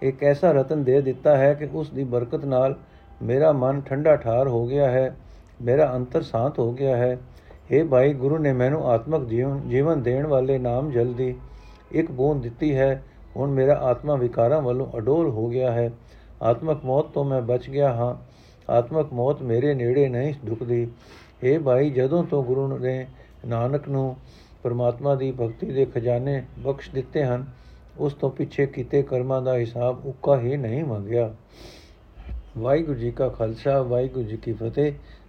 [0.01, 2.75] ਇੱਕ ਐਸਾ ਰਤਨ ਦੇ ਦਿੱਤਾ ਹੈ ਕਿ ਉਸ ਦੀ ਬਰਕਤ ਨਾਲ
[3.21, 5.15] ਮੇਰਾ ਮਨ ਠੰਡਾ ਠਾਰ ਹੋ ਗਿਆ ਹੈ।
[5.61, 7.17] ਮੇਰਾ ਅੰਤਰ ਸ਼ਾਂਤ ਹੋ ਗਿਆ ਹੈ।
[7.73, 11.35] हे ਭਾਈ, ਗੁਰੂ ਨੇ ਮੈਨੂੰ ਆਤਮਕ ਜੀਵਨ ਜੀਵਨ ਦੇਣ ਵਾਲੇ ਨਾਮ ਜਲਦੀ
[11.91, 13.03] ਇੱਕ ਬੂੰਦ ਦਿੱਤੀ ਹੈ।
[13.37, 15.91] ਹੁਣ ਮੇਰਾ ਆਤਮਾ ਵਿਕਾਰਾਂ ਵੱਲੋਂ ਅਡੋਲ ਹੋ ਗਿਆ ਹੈ।
[16.41, 18.15] ਆਤਮਕ ਮੌਤ ਤੋਂ ਮੈਂ ਬਚ ਗਿਆ ਹਾਂ।
[18.71, 20.87] ਆਤਮਕ ਮੌਤ ਮੇਰੇ ਨੇੜੇ ਨਹੀਂ ਢੁਕਦੀ
[21.43, 23.07] हे ਭਾਈ, ਜਦੋਂ ਤੋਂ ਗੁਰੂ ਨੇ
[23.45, 24.15] ਨਾਨਕ ਨੂੰ
[24.63, 27.45] ਪਰਮਾਤਮਾ ਦੀ ਭਗਤੀ ਦੇ ਖਜ਼ਾਨੇ ਬਖਸ਼ ਦਿੱਤੇ ਹਨ,
[27.99, 31.35] ਉਸ ਤੋਂ ਪਿੱਛੇ ਕੀਤੇ ਕਰਮਾਂ ਦਾ ਹਿਸਾਬ ਉੱਕਾ ਹੀ ਨਹੀਂ ਮੰਗਿਆ।
[32.57, 34.93] ਵਾਹਿਗੁਰੂ ਜੀ ਕਾ ਖਾਲਸਾ, ਵਾਹਿਗੁਰੂ ਜੀ ਕੀ ਫਤਿਹ।